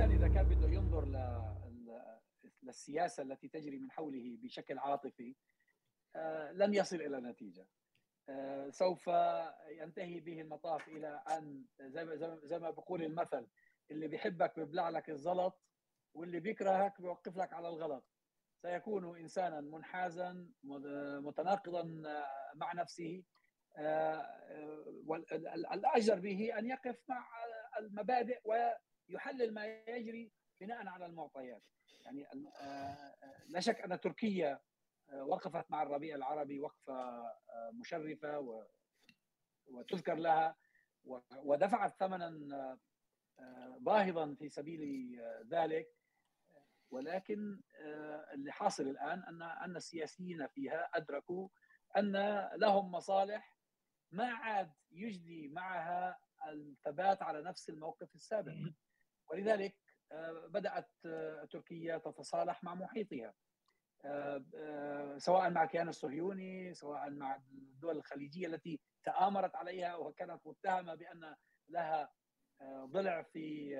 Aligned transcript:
الإنسان 0.00 0.24
إذا 0.24 0.34
كان 0.34 0.48
بده 0.48 0.68
ينظر 0.68 1.04
للسياسة 2.62 3.22
التي 3.22 3.48
تجري 3.48 3.78
من 3.78 3.90
حوله 3.90 4.38
بشكل 4.42 4.78
عاطفي 4.78 5.34
آه، 6.16 6.52
لن 6.52 6.74
يصل 6.74 6.96
إلى 6.96 7.20
نتيجه 7.20 7.66
آه، 8.28 8.70
سوف 8.70 9.10
ينتهي 9.70 10.20
به 10.20 10.40
المطاف 10.40 10.88
إلى 10.88 11.22
أن 11.30 11.64
زي 11.80 12.04
ما 12.04 12.16
زي 12.44 12.58
ما- 12.58 12.70
بقول 12.70 13.02
المثل 13.02 13.46
اللي 13.90 14.08
بيحبك 14.08 14.58
بيبلع 14.58 14.88
لك 14.88 15.10
الزلط 15.10 15.60
واللي 16.14 16.40
بيكرهك 16.40 17.00
بيوقف 17.00 17.36
لك 17.36 17.52
على 17.52 17.68
الغلط. 17.68 18.04
سيكون 18.62 19.18
إنسانا 19.18 19.60
منحازا 19.60 20.48
متناقضا 21.22 22.02
آه، 22.06 22.52
مع 22.54 22.72
نفسه. 22.72 23.22
والاجدر 25.06 26.20
به 26.20 26.58
أن 26.58 26.66
يقف 26.66 26.96
مع 27.08 27.26
المبادئ 27.78 28.40
ويحلل 29.14 29.54
ما 29.54 29.66
يجري 29.66 30.32
بناء 30.60 30.86
على 30.86 31.06
المعطيات. 31.06 31.62
يعني 32.04 32.26
آه، 32.60 33.14
لا 33.48 33.60
شك 33.60 33.80
أن 33.80 34.00
تركيا 34.00 34.60
آه، 35.10 35.24
وقفت 35.24 35.70
مع 35.70 35.82
الربيع 35.82 36.16
العربي 36.16 36.60
وقفة 36.60 36.94
آه، 37.28 37.70
مشرفة 37.72 38.64
وتذكر 39.66 40.14
لها 40.14 40.56
ودفعت 41.44 41.96
ثمنا 41.98 42.78
آه، 43.40 43.76
باهظا 43.80 44.34
في 44.34 44.48
سبيل 44.48 44.80
آه، 45.20 45.44
ذلك. 45.48 45.94
ولكن 46.90 47.60
آه، 47.76 48.32
اللي 48.32 48.52
حاصل 48.52 48.82
الآن 48.88 49.22
ان 49.22 49.42
أن 49.42 49.76
السياسيين 49.76 50.46
فيها 50.46 50.90
أدركوا 50.94 51.48
أن 51.96 52.12
لهم 52.56 52.90
مصالح 52.92 53.56
ما 54.12 54.32
عاد 54.32 54.72
يجدي 54.90 55.48
معها 55.48 56.18
الثبات 56.48 57.22
على 57.22 57.42
نفس 57.42 57.68
الموقف 57.68 58.14
السابق. 58.14 58.52
ولذلك 59.30 59.76
آه، 60.12 60.46
بدأت 60.46 60.90
آه، 61.06 61.44
تركيا 61.44 61.98
تتصالح 61.98 62.64
مع 62.64 62.74
محيطها. 62.74 63.34
آه، 64.04 65.18
سواء 65.18 65.50
مع 65.50 65.62
الكيان 65.62 65.88
الصهيوني 65.88 66.74
سواء 66.74 67.10
مع 67.10 67.36
الدول 67.36 67.96
الخليجية 67.96 68.46
التي 68.46 68.80
تآمرت 69.04 69.56
عليها 69.56 69.96
وكانت 69.96 70.46
متهمة 70.46 70.94
بأن 70.94 71.34
لها 71.68 72.10
ضلع 72.84 73.22
في 73.22 73.74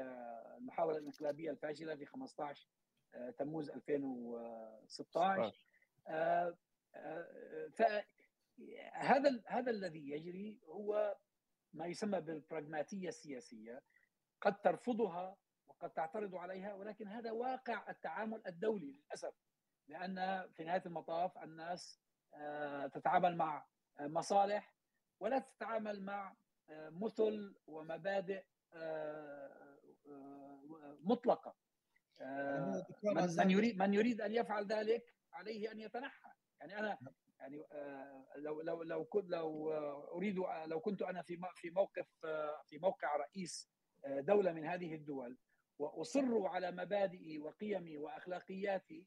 المحاولة 0.59 0.99
الانقلابية 0.99 1.51
الفاشلة 1.51 1.97
في 1.97 2.07
15 2.07 2.69
آه، 3.15 3.31
تموز 3.31 3.71
2016 3.71 5.67
آه، 6.09 6.57
آه، 6.95 7.69
فهذا 7.75 9.43
هذا 9.47 9.71
الذي 9.71 10.11
يجري 10.11 10.61
هو 10.65 11.17
ما 11.73 11.87
يسمى 11.87 12.21
بالبراغماتية 12.21 13.09
السياسية. 13.09 13.83
قد 14.41 14.61
ترفضها 14.61 15.37
وقد 15.69 15.91
تعترض 15.91 16.35
عليها 16.35 16.75
ولكن 16.75 17.09
هذا 17.09 17.31
واقع 17.31 17.91
التعامل 17.91 18.43
الدولي 18.47 18.93
للأسف 18.93 19.35
لأن 19.89 20.49
في 20.53 20.65
نهاية 20.65 20.83
المطاف 20.87 21.39
الناس 21.39 22.01
آه، 22.35 22.87
تتعامل 22.87 23.37
مع 23.37 23.67
آه، 24.01 24.07
مصالح 24.07 24.75
ولا 25.21 25.39
تتعامل 25.39 26.03
مع 26.03 26.37
آه، 26.69 26.89
مثل 26.91 27.57
ومبادئ 27.67 28.45
مطلقة. 31.03 31.57
دكتور 32.89 33.15
من 33.15 33.51
يريد 33.51 33.79
من 33.79 33.95
يريد 33.95 34.21
أن 34.21 34.33
يفعل 34.33 34.67
ذلك 34.67 35.15
عليه 35.33 35.73
أن 35.73 35.81
يتنحى. 35.81 36.31
يعني 36.61 36.79
أنا 36.79 36.99
يعني 37.41 37.63
آه، 37.73 38.27
لو 38.37 38.61
لو 38.61 38.83
لو 38.83 39.05
كنت 39.05 39.31
لو 39.31 39.73
أريد 40.17 40.37
لو 40.67 40.81
كنت 40.81 41.03
أنا 41.03 41.23
في 41.23 41.41
في 41.55 41.71
موقف 41.71 42.09
في 42.67 42.79
موقع 42.79 43.17
رئيس 43.17 43.71
دولة 44.07 44.53
من 44.53 44.65
هذه 44.65 44.95
الدول. 44.95 45.39
واصر 45.79 46.47
على 46.47 46.71
مبادئي 46.71 47.39
وقيمي 47.39 47.99
وأخلاقياتي. 47.99 49.07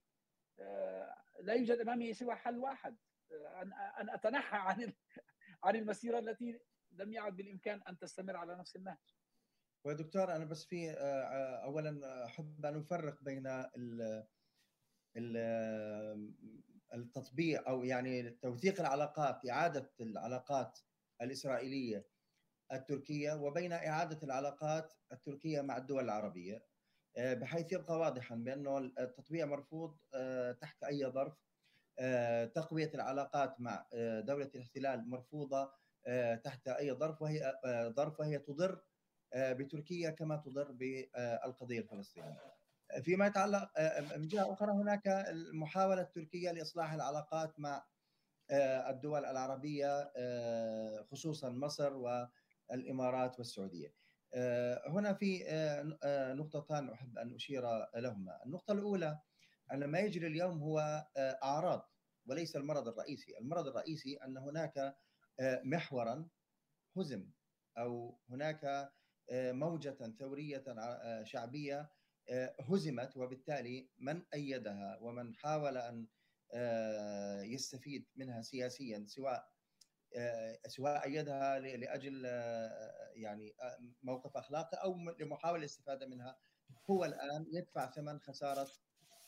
آه، 0.59 1.15
لا 1.39 1.53
يوجد 1.53 1.77
أمامي 1.77 2.13
سوى 2.13 2.35
حل 2.35 2.57
واحد. 2.57 2.97
آه، 3.31 3.61
ان 3.61 3.73
أن 3.73 4.09
أتنحى 4.09 4.57
عن 4.57 4.93
عن 5.63 5.75
المسيرة 5.75 6.19
التي 6.19 6.59
لم 6.91 7.13
يعد 7.13 7.35
بالإمكان 7.35 7.81
أن 7.87 7.97
تستمر 7.97 8.35
على 8.35 8.55
نفس 8.55 8.75
النهج. 8.75 8.97
ودكتور 9.85 10.35
أنا 10.35 10.45
بس 10.45 10.65
في 10.65 10.89
آه، 10.91 11.63
اولا 11.63 12.25
أحب 12.25 12.65
أن 12.65 12.79
أفرق 12.79 13.23
بين 13.23 13.47
ال 13.47 14.23
ال- 15.17 16.33
التطبيع 16.93 17.63
أو 17.67 17.83
يعني 17.83 18.29
توثيق 18.29 18.79
العلاقات 18.79 19.49
إعادة 19.49 19.93
العلاقات 20.01 20.79
الإسرائيلية 21.21 22.07
التركية 22.73 23.33
وبين 23.33 23.71
إعادة 23.73 24.19
العلاقات 24.23 24.93
التركية 25.11 25.61
مع 25.61 25.77
الدول 25.77 26.03
العربية 26.03 26.65
آه، 27.17 27.33
بحيث 27.33 27.71
يبقى 27.73 27.99
واضحا 27.99 28.35
بأنه 28.35 28.77
التطبيع 28.77 29.45
مرفوض 29.45 29.97
آه، 30.13 30.51
تحت 30.51 30.83
أي 30.83 31.05
ظرف 31.05 31.33
آه، 31.99 32.45
تقوية 32.45 32.91
العلاقات 32.93 33.61
مع 33.61 33.85
دولة 34.19 34.49
الاحتلال 34.55 35.09
مرفوضة 35.09 35.71
آه، 36.05 36.35
تحت 36.35 36.67
أي 36.67 36.91
ظرف 36.93 37.21
وهي 37.21 37.53
ظرف 37.97 38.19
وهي 38.19 38.39
تضر 38.39 38.81
بتركيا 39.35 40.09
كما 40.09 40.35
تضر 40.37 40.71
بالقضية 40.71 41.79
الفلسطينية. 41.79 42.53
فيما 43.01 43.27
يتعلق 43.27 43.71
من 44.17 44.27
جهة 44.27 44.53
أخرى 44.53 44.71
هناك 44.71 45.07
المحاولة 45.07 46.01
التركية 46.01 46.51
لإصلاح 46.51 46.93
العلاقات 46.93 47.59
مع 47.59 47.85
الدول 48.89 49.25
العربية 49.25 50.11
آه، 50.17 51.05
خصوصا 51.11 51.49
مصر 51.49 51.93
والامارات 52.69 53.37
والسعودية. 53.39 53.93
آه، 54.33 54.83
هنا 54.89 55.13
في 55.13 55.45
آه، 55.47 55.97
آه، 56.03 56.33
نقطتان 56.33 56.89
أحب 56.89 57.17
أن 57.17 57.35
أشير 57.35 57.63
لهما، 57.95 58.39
النقطة 58.45 58.71
الأولى 58.71 59.19
أن 59.73 59.85
ما 59.85 59.99
يجري 59.99 60.27
اليوم 60.27 60.59
هو 60.59 61.07
أعراض 61.17 61.89
وليس 62.25 62.55
المرض 62.55 62.87
الرئيسي، 62.87 63.37
المرض 63.37 63.67
الرئيسي 63.67 64.15
أن 64.15 64.37
هناك 64.37 64.95
محورا 65.41 66.29
هزم 66.97 67.29
أو 67.77 68.19
هناك 68.29 68.91
موجة 69.31 70.13
ثورية 70.19 70.63
شعبية 71.23 71.89
هزمت 72.59 73.17
وبالتالي 73.17 73.89
من 73.97 74.23
أيدها 74.33 74.97
ومن 75.01 75.35
حاول 75.35 75.77
أن 75.77 76.07
يستفيد 77.43 78.07
منها 78.15 78.41
سياسيا 78.41 79.05
سواء 79.07 79.53
سواء 80.67 81.03
ايدها 81.05 81.59
ل- 81.59 81.79
لأجل 81.79 82.23
آه، 82.25 83.11
يعني 83.15 83.55
آه، 83.61 83.77
موقف 84.03 84.37
أخلاقي 84.37 84.77
أو 84.83 84.93
م- 84.93 85.09
لمحاولة 85.19 85.59
الاستفادة 85.59 86.07
منها 86.07 86.37
هو 86.89 87.05
الآن 87.05 87.45
يدفع 87.53 87.91
ثمن 87.91 88.19
خسارة 88.19 88.67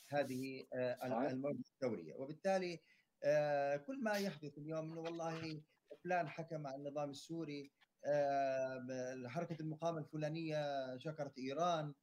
هذه 0.09 0.67
آه، 0.73 0.95
صحيح. 0.95 1.11
الموجة 1.31 1.59
الثوريه 1.59 2.13
وبالتالي 2.15 2.79
آه، 3.23 3.75
كل 3.77 4.03
ما 4.03 4.11
يحدث 4.17 4.57
اليوم 4.57 4.91
إنه 4.91 5.01
والله 5.01 5.63
فلان 6.03 6.27
حكم 6.29 6.67
على 6.67 6.75
النظام 6.75 7.09
السوري 7.09 7.71
آه، 8.05 9.23
حركة 9.27 9.61
المقاومة 9.61 9.99
الفلانية 9.99 10.57
شكرت 10.97 11.37
إيران 11.37 11.93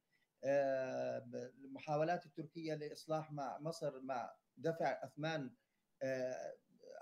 آه، 0.45 1.19
ب- 1.19 1.35
المحاولات 1.65 2.25
التركية 2.25 2.73
لإصلاح 2.73 3.31
مع 3.31 3.59
مصر 3.59 4.01
مع 4.01 4.35
دفع 4.57 5.03
أثمان 5.03 5.55
آه، 6.03 6.53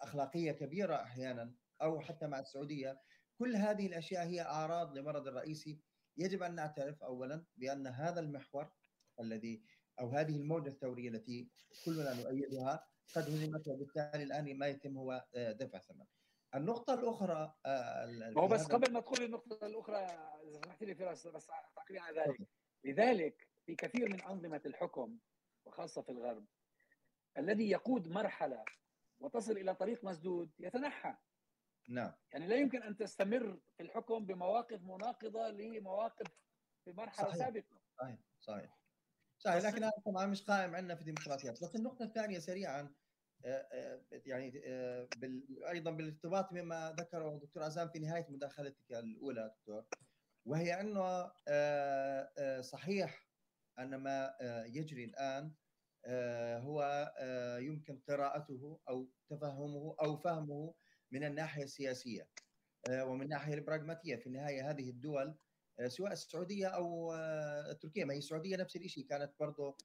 أخلاقية 0.03 0.51
كبيرة 0.51 0.95
أحيانا 0.95 1.55
أو 1.81 1.99
حتى 1.99 2.27
مع 2.27 2.39
السعودية 2.39 3.01
كل 3.39 3.55
هذه 3.55 3.87
الأشياء 3.87 4.25
هي 4.27 4.41
أعراض 4.41 4.97
لمرض 4.97 5.27
الرئيسي 5.27 5.79
يجب 6.17 6.43
أن 6.43 6.55
نعترف 6.55 7.03
اولا 7.03 7.45
بأن 7.55 7.87
هذا 7.87 8.19
المحور 8.19 8.71
الذي 9.19 9.63
أو 9.99 10.09
هذه 10.09 10.37
الموجة 10.37 10.67
الثورية 10.69 11.09
التي 11.09 11.49
كلنا 11.85 12.13
نؤيدها 12.13 12.87
قد 13.15 13.23
هزمت 13.23 13.67
وبالتالي 13.67 14.23
الآن 14.23 14.57
ما 14.57 14.67
يتم 14.67 14.97
هو 14.97 15.25
آه، 15.35 15.51
دفع 15.51 15.79
ثمن. 15.79 16.05
النقطة 16.55 16.93
الأخرى 16.93 17.55
آه، 17.65 18.33
هو 18.37 18.47
بس 18.47 18.65
قبل 18.65 18.93
ما 18.93 18.99
تدخل 18.99 19.23
النقطة 19.23 19.67
الأخرى 19.67 19.97
إذا 19.97 20.61
سمحت 20.63 20.83
لي 20.83 20.95
فراس 20.95 21.27
بس 21.27 21.47
تعقيبا 21.75 22.01
على 22.01 22.21
ذلك. 22.21 22.47
لذلك 22.83 23.47
في 23.65 23.75
كثير 23.75 24.09
من 24.09 24.21
أنظمة 24.21 24.61
الحكم 24.65 25.17
وخاصة 25.65 26.01
في 26.01 26.11
الغرب 26.11 26.45
الذي 27.37 27.69
يقود 27.69 28.07
مرحلة 28.07 28.65
وتصل 29.19 29.51
إلى 29.51 29.75
طريق 29.75 30.03
مسدود 30.03 30.51
يتنحى 30.59 31.17
نعم. 31.89 32.11
يعني 32.33 32.47
لا 32.47 32.55
يمكن 32.55 32.83
أن 32.83 32.95
تستمر 32.97 33.59
في 33.77 33.83
الحكم 33.83 34.25
بمواقف 34.25 34.81
مناقضة 34.81 35.49
لمواقف 35.49 36.27
في 36.85 36.91
مرحلة 36.91 37.27
صحيح. 37.29 37.45
سابقة. 37.45 37.81
صحيح 38.01 38.19
صحيح. 38.39 38.81
صحيح 39.37 39.63
لكن 39.65 39.83
هذا 39.83 39.91
طبعا 40.05 40.25
مش 40.25 40.43
قائم 40.43 40.75
عندنا 40.75 40.95
في 40.95 41.01
الديمقراطيات. 41.01 41.63
بس 41.63 41.75
النقطة 41.75 42.03
الثانية 42.05 42.39
سريعا 42.39 42.95
آه، 43.45 43.67
آه، 43.73 44.05
يعني 44.11 44.61
آه، 44.65 45.09
بال- 45.11 45.65
أيضا 45.65 45.91
بالارتباط 45.91 46.53
بما 46.53 46.91
ذكره 46.99 47.35
الدكتور 47.35 47.63
عزام 47.63 47.89
في 47.89 47.99
نهاية 47.99 48.25
مداخلتك 48.29 48.91
الأولى 48.91 49.55
دكتور 49.59 49.85
وهي 50.45 50.81
أنه 50.81 51.31
صحيح 52.61 53.27
أن 53.79 53.95
ما 53.95 54.33
يجري 54.65 55.03
الآن 55.03 55.55
هو 56.63 56.83
يمكن 57.61 58.01
قراءته 58.09 58.81
أو 58.89 59.11
تفهمه 59.29 59.95
أو 60.01 60.17
فهمه 60.17 60.75
من 61.11 61.23
الناحية 61.23 61.63
السياسية 61.63 62.29
آه، 62.89 63.05
ومن 63.05 63.23
الناحيه 63.23 63.53
البراغماتية. 63.53 64.15
في 64.15 64.27
النهاية 64.27 64.71
هذه 64.71 64.89
الدول 64.89 65.37
سواء 65.87 66.11
السعودية 66.11 66.67
أو 66.67 67.13
تركيا 67.81 68.05
ما 68.05 68.13
هي 68.13 68.17
السعودية 68.17 68.57
نفس 68.57 68.75
الشيء 68.75 69.05
كانت 69.07 69.33
برضه 69.39 69.77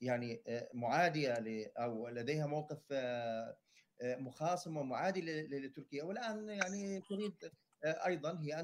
يعني 0.00 0.44
معادية 0.74 1.34
أو 1.78 2.08
لديها 2.08 2.46
موقف 2.46 2.94
مخاصم 4.04 4.76
ومعادي 4.76 5.20
لتركيا. 5.48 6.04
والآن 6.04 6.48
يعني 6.50 7.00
تريد 7.00 7.36
أيضا 7.84 8.40
هي 8.42 8.54
أن 8.60 8.62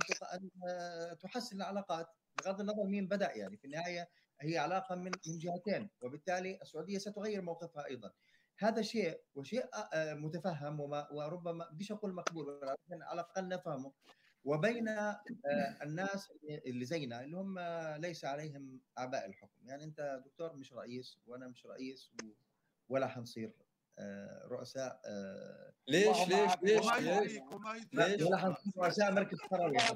تحسن 1.20 1.56
العلاقات 1.56 2.06
بغض 2.34 2.60
النظر 2.60 2.84
مين 2.84 3.08
بدأ. 3.08 3.32
يعني 3.38 3.56
في 3.58 3.64
النهاية 3.66 4.10
هي 4.40 4.58
علاقة 4.58 4.94
من 4.94 5.04
من 5.26 5.38
جهتين 5.38 5.90
وبالتالي 6.02 6.58
السعودية 6.62 6.98
ستغير 6.98 7.42
موقفها 7.42 7.86
أيضا. 7.86 8.12
هذا 8.58 8.82
شيء 8.82 9.20
وشيء 9.34 9.64
متفهم 9.94 10.80
وربما 11.10 11.68
بديش 11.70 11.92
أقول 11.92 12.14
مقبول 12.14 12.48
ولكن 12.48 13.02
على 13.02 13.20
الأقل 13.20 13.48
نفهمه. 13.48 13.92
وبين 14.44 14.88
الناس 15.82 16.32
اللي 16.66 16.84
زينا 16.84 17.24
اللي 17.24 17.36
هم 17.36 17.58
ليس 18.00 18.24
عليهم 18.24 18.80
أعباء 18.98 19.26
الحكم. 19.26 19.68
يعني 19.68 19.84
أنت 19.84 20.22
دكتور 20.24 20.52
مش 20.52 20.72
رئيس 20.72 21.18
وأنا 21.26 21.48
مش 21.48 21.66
رئيس 21.66 22.12
ولا 22.88 23.06
حنصير 23.06 23.52
رؤساء 24.44 25.00
ليش 25.88 26.18
ليش 26.28 26.52
ليش 26.62 26.86
ليش؟ 27.92 28.22
ولا 28.26 28.36
حنصير 28.36 28.72
رؤساء 28.78 29.12
مركز 29.12 29.38
قروي 29.40 29.78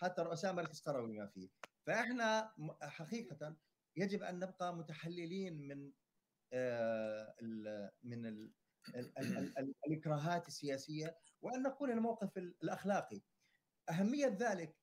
حتى 0.00 0.22
رؤساء 0.22 0.52
مركز 0.52 0.80
قروي 0.80 1.18
ما 1.18 1.26
فيه 1.26 1.48
فإحنا 1.86 2.52
حقيقة 2.82 3.56
يجب 3.96 4.22
أن 4.22 4.38
نبقى 4.38 4.74
متحللين 4.76 5.68
من 5.68 5.92
من 8.04 8.26
ال 8.26 8.52
الإكراهات 9.86 10.48
السياسية 10.48 11.16
وأن 11.42 11.62
نقول 11.62 11.90
الموقف 11.90 12.38
الأخلاقي. 12.38 13.20
أهمية 13.90 14.26
ذلك 14.40 14.76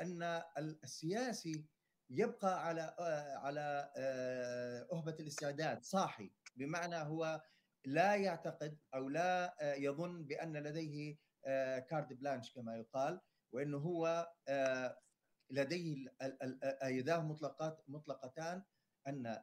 أن 0.00 0.42
السياسي 0.58 1.66
يبقى 2.10 2.66
على 2.66 2.94
على 3.36 3.92
أهبة 4.92 5.16
الاستعداد 5.20 5.82
صاحي. 5.84 6.32
بمعنى 6.56 6.96
هو 6.96 7.42
لا 7.84 8.14
يعتقد 8.16 8.78
أو 8.94 9.08
لا 9.08 9.54
يظن 9.78 10.24
بأن 10.24 10.56
لديه 10.56 11.16
كارد 11.88 12.12
بلانش 12.12 12.52
كما 12.54 12.76
يقال 12.76 13.20
وإنه 13.52 13.78
هو 13.78 14.32
لديه 15.50 16.06
يداه 16.84 17.18
مطلقات 17.22 17.84
مطلقتان 17.88 18.62
أن 19.08 19.36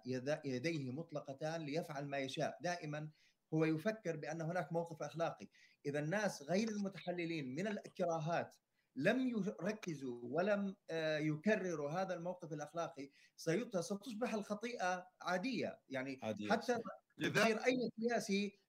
يديه 0.46 0.92
مطلقتان 0.92 1.62
ليفعل 1.62 2.06
ما 2.06 2.18
يشاء. 2.18 2.58
دائما 2.62 3.10
هو 3.54 3.66
يفكر 3.66 4.16
بأن 4.16 4.42
هناك 4.42 4.74
موقف 4.74 5.04
أخلاقي. 5.04 5.48
إذا 5.86 6.00
الناس 6.00 6.42
غير 6.42 6.70
المتحللين 6.70 7.56
من 7.56 7.68
الاكراهات 7.68 8.56
لم 8.96 9.28
يركزوا 9.28 10.20
ولم 10.24 10.76
يكرروا 11.20 11.90
هذا 11.90 12.14
الموقف 12.14 12.54
الأخلاقي 12.54 13.12
ستصبح 13.36 14.34
الخطيئة 14.34 15.08
عادية. 15.22 15.80
يعني 15.90 16.20
عادية. 16.24 16.50
حتى 16.52 16.78
يصير 17.18 17.58
أي 17.66 17.90
سياسي 18.00 18.60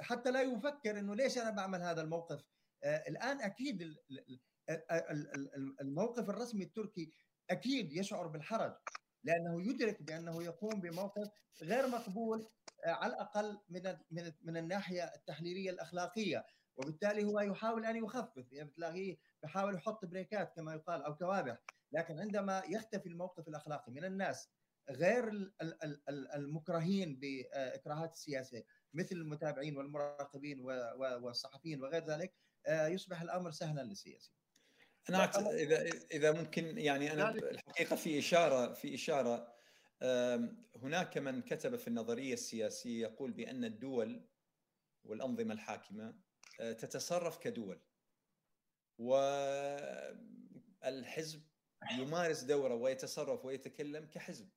حتى 0.00 0.30
لا 0.30 0.42
يفكر 0.42 0.98
إنه 0.98 1.14
ليش 1.14 1.38
أنا 1.38 1.50
بعمل 1.50 1.82
هذا 1.82 2.02
الموقف. 2.02 2.44
الآن 2.84 3.40
أكيد 3.40 3.94
الموقف 5.80 6.30
الرسمي 6.30 6.64
التركي 6.64 7.12
أكيد 7.50 7.92
يشعر 7.92 8.26
بالحرج. 8.26 8.74
لأنه 9.24 9.68
يدرك 9.70 10.02
بأنه 10.02 10.42
يقوم 10.42 10.80
بموقف 10.80 11.28
غير 11.62 11.88
مقبول 11.88 12.46
على 12.86 13.12
الأقل 13.12 13.58
من 13.68 13.96
من 14.10 14.32
من 14.42 14.56
الناحية 14.56 15.04
التحليلية 15.04 15.70
الأخلاقية 15.70 16.46
وبالتالي 16.76 17.24
هو 17.24 17.40
يحاول 17.40 17.86
أن 17.86 17.96
يخفف 17.96 18.52
يعني 18.52 18.68
بتلاقيه 18.68 19.16
بيحاول 19.42 19.74
يحط 19.74 20.04
بريكات 20.04 20.52
كما 20.56 20.74
يقال 20.74 21.02
أو 21.02 21.16
كوابح 21.16 21.58
لكن 21.92 22.18
عندما 22.18 22.62
يختفي 22.68 23.08
الموقف 23.08 23.48
الأخلاقي 23.48 23.92
من 23.92 24.04
الناس 24.04 24.48
غير 24.90 25.52
المكرهين 26.34 27.18
بإكراهات 27.20 28.12
السياسة 28.12 28.62
مثل 28.94 29.16
المتابعين 29.16 29.76
والمراقبين 29.76 30.60
والصحفيين 31.22 31.82
وغير 31.82 32.04
ذلك 32.06 32.34
يصبح 32.68 33.22
الأمر 33.22 33.50
سهلا 33.50 33.80
للسياسي. 33.80 34.32
أنا 35.08 35.50
إذا 35.50 35.90
إذا 36.12 36.32
ممكن 36.32 36.78
يعني 36.78 37.12
أنا 37.12 37.30
الحقيقة 37.30 37.96
في 37.96 38.18
إشارة 38.18 38.72
في 38.72 38.94
إشارة 38.94 39.52
هناك 40.76 41.18
من 41.18 41.42
كتب 41.42 41.76
في 41.76 41.88
النظرية 41.88 42.34
السياسية 42.34 43.02
يقول 43.02 43.32
بأن 43.32 43.64
الدول 43.64 44.28
والأنظمة 45.04 45.54
الحاكمة 45.54 46.14
تتصرف 46.58 47.38
كدول. 47.38 47.80
والحزب 50.82 51.42
يمارس 51.98 52.42
دوره 52.42 52.74
ويتصرف 52.74 53.44
ويتكلم 53.44 54.06
كحزب. 54.06 54.50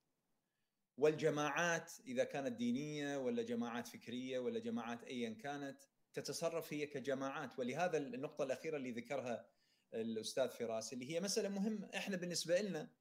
والجماعات 0.98 1.92
إذا 2.08 2.24
كانت 2.24 2.52
دينية 2.52 3.18
ولا 3.18 3.44
جماعات 3.44 3.88
فكرية 3.88 4.40
ولا 4.40 4.60
جماعات 4.60 5.04
ايا 5.04 5.34
كانت 5.34 5.82
تتصرف 6.14 6.74
هي 6.74 6.86
كجماعات. 6.86 7.60
ولهذا 7.60 7.98
النقطة 7.98 8.44
الأخيرة 8.44 8.78
اللي 8.78 8.92
ذكرها 8.92 9.55
الأستاذ 9.94 10.50
فراس 10.50 10.94
اللي 10.94 11.12
هي 11.12 11.20
مسألة 11.22 11.50
مهمة. 11.50 11.90
إحنا 11.96 12.18
بالنسبة 12.18 12.62
لنا 12.62 12.92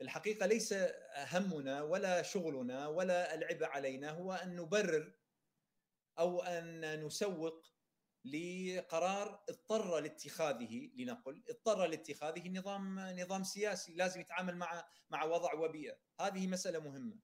الحقيقة 0.00 0.46
ليس 0.46 0.74
همنا 1.16 1.82
ولا 1.82 2.22
شغلنا 2.22 2.88
ولا 2.88 3.34
العبء 3.34 3.64
علينا 3.64 4.10
هو 4.10 4.32
أن 4.32 4.56
نبرر 4.56 5.12
أو 6.18 6.42
أن 6.42 7.04
نسوق 7.04 7.66
لقرار 8.24 9.44
اضطر 9.48 10.00
لاتخاذه 10.00 10.90
لنقل 10.96 11.44
اضطر 11.48 11.86
لاتخاذه 11.86 12.48
نظام 12.48 13.00
نظام 13.00 13.44
سياسي 13.44 13.94
لازم 13.94 14.20
يتعامل 14.20 14.56
مع 14.56 14.88
مع 15.10 15.24
وضع 15.24 15.54
وبيئة. 15.54 15.98
هذه 16.20 16.46
مسألة 16.46 16.78
مهمة. 16.78 17.18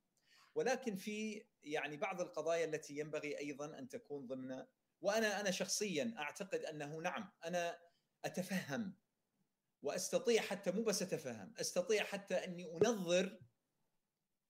ولكن 0.55 0.97
في 0.97 1.47
يعني 1.63 1.97
بعض 1.97 2.21
القضايا 2.21 2.65
التي 2.65 2.99
ينبغي 2.99 3.39
أيضا 3.39 3.79
أن 3.79 3.89
تكون 3.89 4.27
ضمن 4.27 4.65
وأنا 5.01 5.41
أنا 5.41 5.51
شخصيا 5.51 6.15
أعتقد 6.19 6.61
أنه 6.61 7.01
نعم 7.01 7.33
أنا 7.45 7.79
أتفهم. 8.25 8.95
وأستطيع 9.83 10.43
حتى 10.43 10.71
مو 10.71 10.83
بس 10.83 11.03
أتفهم 11.03 11.55
أستطيع 11.61 12.05
حتى 12.05 12.35
أني 12.35 12.65
أنظر 12.65 13.39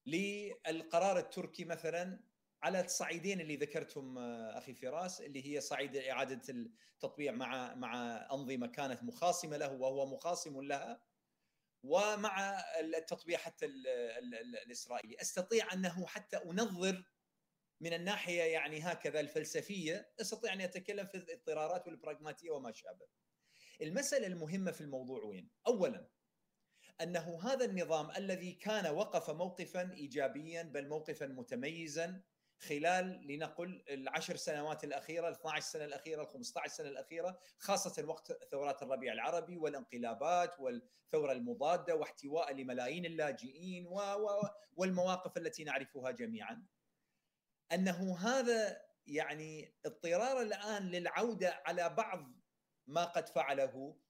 للقرار 0.06 1.19
التركي 1.19 1.65
مثلا 1.65 2.25
على 2.62 2.81
الصعيدين 2.81 3.41
اللي 3.41 3.56
ذكرتهم 3.56 4.19
أخي 4.19 4.75
فراس 4.75 5.21
اللي 5.21 5.47
هي 5.56 5.61
صعيد 5.61 5.97
إعادة 5.97 6.43
التطبيع 6.49 7.32
مع 7.32 7.75
مع 7.75 8.17
أنظمة 8.32 8.66
كانت 8.66 9.02
مخاصمة 9.02 9.57
له 9.57 9.73
وهو 9.73 10.07
مخاصم 10.07 10.62
لها 10.62 11.04
ومع 11.85 12.61
التطبيع 12.81 13.38
حتى 13.38 13.66
الإسرائيلي. 14.66 15.16
أستطيع 15.21 15.73
أنه 15.73 16.07
حتى 16.07 16.37
أنظر 16.37 17.04
من 17.81 17.93
الناحية 17.93 18.43
يعني 18.43 18.81
هكذا 18.81 19.21
الفلسفية 19.21 20.14
أستطيع 20.21 20.52
أن 20.52 20.61
أتكلم 20.61 21.07
في 21.07 21.16
الإضطرارات 21.16 21.87
والبراغماتية 21.87 22.50
وما 22.50 22.73
شابه. 22.73 23.07
المسألة 23.83 24.26
المهمة 24.26 24.71
في 24.71 24.81
الموضوع 24.81 25.25
وين؟ 25.25 25.50
اولا 25.66 26.09
أنه 27.00 27.40
هذا 27.43 27.64
النظام 27.64 28.11
الذي 28.11 28.52
كان 28.52 28.87
وقف 28.87 29.31
موقفا 29.31 29.93
ايجابيا 29.93 30.62
بل 30.62 30.88
موقفا 30.88 31.26
متميزا 31.26 32.23
خلال 32.59 33.26
لنقل 33.26 33.85
العشر 33.88 34.37
سنوات 34.37 34.85
الأخيرة 34.85 35.28
ال 35.28 35.33
12 35.33 35.66
سنة 35.66 35.85
الأخيرة 35.85 36.23
ال 36.23 36.28
15 36.28 36.75
سنة 36.75 36.88
الأخيرة 36.88 37.40
خاصة 37.59 38.04
وقت 38.07 38.45
ثورات 38.50 38.83
الربيع 38.83 39.12
العربي 39.12 39.57
والانقلابات 39.57 40.61
والثورة 40.61 41.33
المضادة 41.33 41.95
واحتواء 41.95 42.52
لملايين 42.54 43.04
اللاجئين 43.04 43.87
و 43.87 44.00
والمواقف 44.76 45.37
التي 45.37 45.64
نعرفها 45.64 46.11
جميعا. 46.11 46.66
أنه 47.73 48.19
هذا 48.19 48.83
يعني 49.07 49.75
اضطرار 49.87 50.43
الآن 50.43 50.83
للعودة 50.83 51.62
على 51.66 51.88
بعض 51.88 52.43
ما 52.87 53.05
قد 53.05 53.29
فعله. 53.29 54.00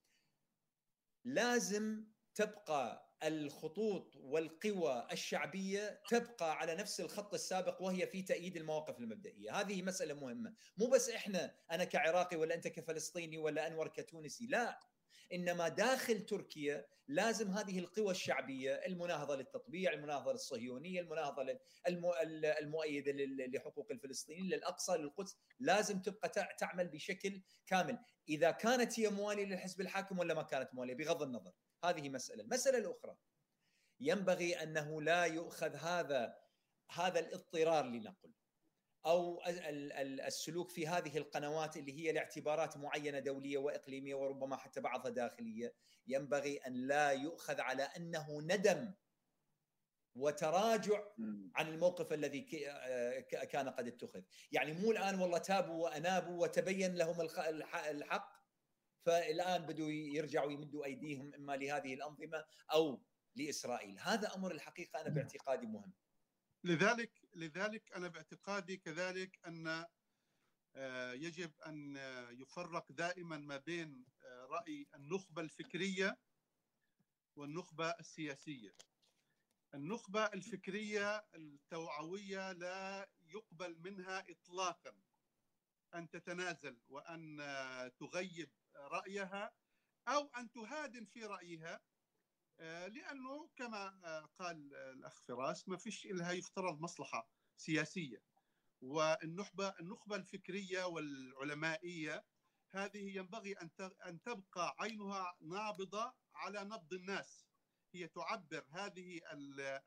لازم 1.24 2.06
تبقى 2.34 3.04
الخطوط 3.22 4.16
والقوى 4.16 5.08
الشعبية 5.12 6.02
تبقى 6.08 6.56
على 6.56 6.74
نفس 6.74 7.00
الخط 7.00 7.34
السابق 7.34 7.82
وهي 7.82 8.06
في 8.06 8.22
تأييد 8.22 8.56
المواقف 8.56 8.98
المبدئية، 8.98 9.60
هذه 9.60 9.82
مسألة 9.82 10.14
مهمة، 10.14 10.54
مو 10.76 10.86
بس 10.86 11.10
إحنا 11.10 11.56
أنا 11.70 11.84
كعراقي 11.84 12.36
ولا 12.36 12.54
أنت 12.54 12.68
كفلسطيني 12.68 13.38
ولا 13.38 13.66
أنور 13.66 13.88
كتونسي، 13.88 14.46
لا. 14.46 14.80
إنما 15.32 15.68
داخل 15.68 16.26
تركيا 16.26 16.86
لازم 17.08 17.50
هذه 17.50 17.78
القوى 17.78 18.10
الشعبية 18.10 18.74
المناهضة 18.74 19.36
للتطبيع، 19.36 19.92
المناهضة 19.92 20.32
للصهيونيه، 20.32 21.00
المناهضة 21.00 21.58
المؤيدة 22.62 23.12
لحقوق 23.46 23.90
الفلسطينيين، 23.90 24.46
للأقصى، 24.46 24.96
للقدس، 24.96 25.36
لازم 25.60 26.02
تبقى 26.02 26.54
تعمل 26.58 26.88
بشكل 26.88 27.42
كامل، 27.66 27.98
إذا 28.28 28.50
كانت 28.50 29.00
هي 29.00 29.08
موالية 29.08 29.44
للحزب 29.44 29.80
الحاكم 29.80 30.18
ولا 30.18 30.34
ما 30.34 30.42
كانت 30.42 30.74
موالية؟ 30.74 30.94
بغض 30.94 31.22
النظر، 31.22 31.52
هذه 31.84 32.08
مسألة، 32.08 32.42
المسألة 32.42 32.78
الأخرى 32.78 33.16
ينبغي 34.00 34.62
أنه 34.62 35.02
لا 35.02 35.24
يؤخذ 35.24 35.76
هذا 35.76 36.36
هذا 36.90 37.20
الاضطرار 37.20 37.84
لنقل. 37.84 38.32
أو 39.06 39.42
السلوك 40.26 40.70
في 40.70 40.86
هذه 40.86 41.18
القنوات 41.18 41.76
اللي 41.76 41.92
هي 41.92 42.12
لاعتبارات 42.12 42.76
معينة 42.76 43.18
دولية 43.18 43.58
وإقليمية 43.58 44.14
وربما 44.14 44.56
حتى 44.56 44.80
بعضها 44.80 45.10
داخلية 45.10 45.74
ينبغي 46.06 46.56
أن 46.56 46.72
لا 46.72 47.10
يؤخذ 47.10 47.60
على 47.60 47.82
أنه 47.82 48.40
ندم 48.40 48.94
وتراجع 50.14 51.04
عن 51.54 51.68
الموقف 51.68 52.12
الذي 52.12 52.40
كان 53.50 53.68
قد 53.68 53.86
اتخذ. 53.86 54.22
يعني 54.52 54.72
مو 54.72 54.92
الآن 54.92 55.20
والله 55.20 55.38
تابوا 55.38 55.84
وأنابوا 55.84 56.42
وتبين 56.42 56.94
لهم 56.94 57.20
الحق 57.90 58.44
فالآن 59.06 59.66
بدوا 59.66 59.90
يرجعوا 59.90 60.52
يمدوا 60.52 60.84
أيديهم 60.84 61.34
إما 61.34 61.56
لهذه 61.56 61.94
الأنظمة 61.94 62.44
أو 62.72 63.02
لإسرائيل. 63.36 63.98
هذا 64.00 64.34
أمر 64.34 64.52
الحقيقة 64.52 65.00
أنا 65.00 65.08
باعتقادي 65.08 65.66
مهم. 65.66 65.92
لذلك 66.64 67.28
لذلك 67.34 67.92
أنا 67.92 68.08
باعتقادي 68.08 68.76
كذلك 68.76 69.40
أن 69.46 69.86
آه، 70.76 71.12
يجب 71.12 71.60
أن 71.60 71.96
يفرق 72.30 72.92
دائما 72.92 73.36
ما 73.36 73.56
بين 73.56 74.04
آه، 74.22 74.46
رأي 74.46 74.86
النخبة 74.94 75.42
الفكرية 75.42 76.18
والنخبة 77.36 77.90
السياسية. 77.90 78.74
النخبة 79.74 80.24
الفكرية 80.24 81.26
التوعوية 81.34 82.52
لا 82.52 83.10
يقبل 83.22 83.78
منها 83.78 84.24
اطلاقا 84.30 85.00
أن 85.94 86.10
تتنازل 86.10 86.80
وأن 86.88 87.36
تغيب 87.98 88.50
رأيها 88.76 89.52
أو 90.08 90.30
أن 90.36 90.50
تهادن 90.50 91.04
في 91.04 91.24
رأيها 91.24 91.74
آه، 91.74 91.93
لأنه 92.58 93.50
كما 93.56 94.00
آه، 94.04 94.28
قال 94.38 94.74
الأخ 94.74 95.20
فراس 95.22 95.68
ما 95.68 95.76
فيش 95.76 96.06
لها 96.06 96.32
يفترض 96.32 96.80
مصلحة 96.80 97.28
سياسية. 97.56 98.22
والنخبة 98.80 99.74
النخبة 99.80 100.16
الفكرية 100.16 100.84
والعلمائية 100.84 102.24
هذه 102.70 103.16
ينبغي 103.16 103.52
أن 103.52 103.70
أن 104.06 104.22
تبقى 104.22 104.76
عينها 104.78 105.36
نابضة 105.40 106.14
على 106.34 106.64
نبض 106.64 106.92
الناس. 106.94 107.46
هي 107.94 108.08
تعبر 108.08 108.64
هذه 108.70 109.20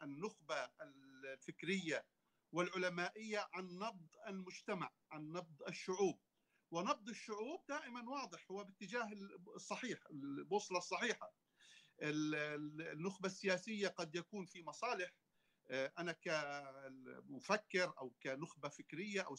النخبة 0.03 0.69
الفكرية 0.81 2.05
والعلمائية 2.51 3.49
عن 3.53 3.65
نبض 3.65 4.07
المجتمع 4.27 4.91
عن 5.11 5.31
نبض 5.31 5.63
الشعوب. 5.67 6.21
ونبض 6.71 7.09
الشعوب 7.09 7.65
دائما 7.69 8.09
واضح 8.09 8.51
هو 8.51 8.63
باتجاه 8.63 9.09
الصحيح 9.55 9.99
البوصلة 10.11 10.77
الصحيحة. 10.77 11.33
النخبة 12.01 13.27
السياسية 13.27 13.87
قد 13.87 14.15
يكون 14.15 14.45
في 14.45 14.63
مصالح 14.63 15.11
آه، 15.69 15.93
أنا 15.97 16.11
كمفكر 16.11 17.93
أو 17.97 18.13
كنخبة 18.23 18.69
فكرية 18.69 19.21
أو 19.21 19.35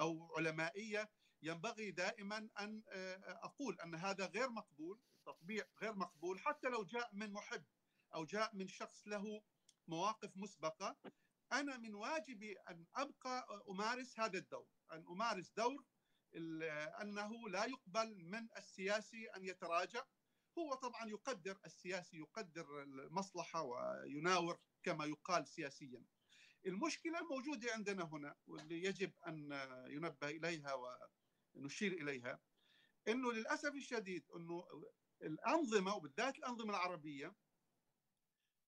أو 0.00 0.34
علمائية 0.36 1.10
ينبغي 1.42 1.90
دائما 1.90 2.48
أن 2.60 2.82
آه، 2.88 3.40
أقول 3.44 3.80
أن 3.80 3.94
هذا 3.94 4.26
غير 4.26 4.50
مقبول 4.50 5.00
تطبيع 5.26 5.64
غير 5.82 5.94
مقبول 5.94 6.38
حتى 6.40 6.68
لو 6.68 6.84
جاء 6.84 7.10
من 7.12 7.32
محب 7.32 7.64
أو 8.14 8.24
جاء 8.24 8.56
من 8.56 8.68
شخص 8.68 9.08
له 9.08 9.42
مواقف 9.88 10.36
مسبقة. 10.36 10.96
أنا 11.52 11.76
من 11.76 11.94
واجبي 11.94 12.52
أن 12.52 12.86
أبقى 12.94 13.64
أمارس 13.68 14.20
هذا 14.20 14.38
الدور 14.38 14.68
أن 14.92 15.04
أمارس 15.08 15.52
دور 15.56 15.84
أنه 17.02 17.48
لا 17.48 17.64
يقبل 17.64 18.24
من 18.24 18.48
السياسي 18.56 19.26
أن 19.26 19.44
يتراجع. 19.44 20.04
هو 20.58 20.74
طبعا 20.74 21.08
يقدر 21.08 21.58
السياسي 21.66 22.16
يقدر 22.16 22.82
المصلحة 22.82 23.62
ويناور 23.62 24.58
كما 24.82 25.04
يقال 25.04 25.48
سياسيا. 25.48 26.04
المشكلة 26.66 27.18
الموجوده 27.18 27.72
عندنا 27.72 28.04
هنا 28.04 28.36
واللي 28.46 28.82
يجب 28.82 29.12
أن 29.26 29.52
ينبه 29.88 30.28
إليها 30.30 30.74
ونشير 31.54 31.92
إليها 31.92 32.40
إنه 33.08 33.32
للأسف 33.32 33.74
الشديد 33.74 34.30
إنه 34.36 34.64
الأنظمة 35.22 35.94
وبالذات 35.94 36.38
الأنظمة 36.38 36.70
العربية 36.70 37.34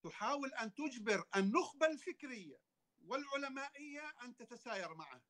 تحاول 0.03 0.55
أن 0.55 0.75
تجبر 0.75 1.25
النخبة 1.37 1.87
الفكرية 1.87 2.61
والعلمائية 2.99 4.15
أن 4.23 4.37
تتساير 4.37 4.95
معها 4.95 5.23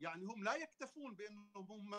يعني 0.00 0.24
هم 0.24 0.44
لا 0.44 0.54
يكتفون 0.54 1.14
بأنهم 1.14 1.72
هم 1.72 1.94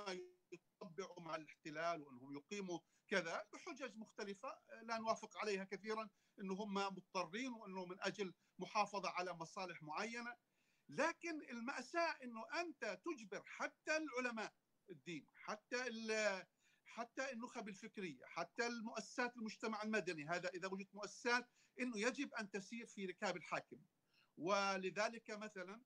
يطبعوا 0.51 1.21
مع 1.21 1.35
الاحتلال 1.35 2.01
وأنهم 2.01 2.33
يقيموا 2.33 2.79
كذا 3.07 3.45
بحجج 3.53 3.97
مختلفة 3.97 4.59
لا 4.83 4.97
نوافق 4.97 5.37
عليها 5.37 5.63
كثيرا 5.63 6.09
إنه 6.39 6.53
هم 6.53 6.73
مضطرين 6.73 7.53
وإنه 7.53 7.85
من 7.85 7.97
أجل 7.99 8.33
محافظة 8.59 9.09
على 9.09 9.33
مصالح 9.33 9.81
معينة. 9.83 10.35
لكن 10.89 11.41
المأساة 11.41 12.17
إنه 12.23 12.45
أنت 12.61 13.01
تجبر 13.05 13.43
حتى 13.45 13.97
العلماء 13.97 14.53
الدين 14.89 15.27
حتى 15.33 15.85
حتى 16.85 17.31
النخب 17.31 17.69
الفكرية 17.69 18.25
حتى 18.25 18.67
المؤسسات 18.67 19.37
المجتمع 19.37 19.83
المدني 19.83 20.25
هذا 20.25 20.49
إذا 20.49 20.67
وجدت 20.67 20.95
مؤسسات 20.95 21.49
إنه 21.79 21.99
يجب 21.99 22.33
أن 22.33 22.49
تسير 22.49 22.85
في 22.87 23.05
ركاب 23.05 23.37
الحاكم. 23.37 23.85
ولذلك 24.37 25.31
مثلا 25.31 25.81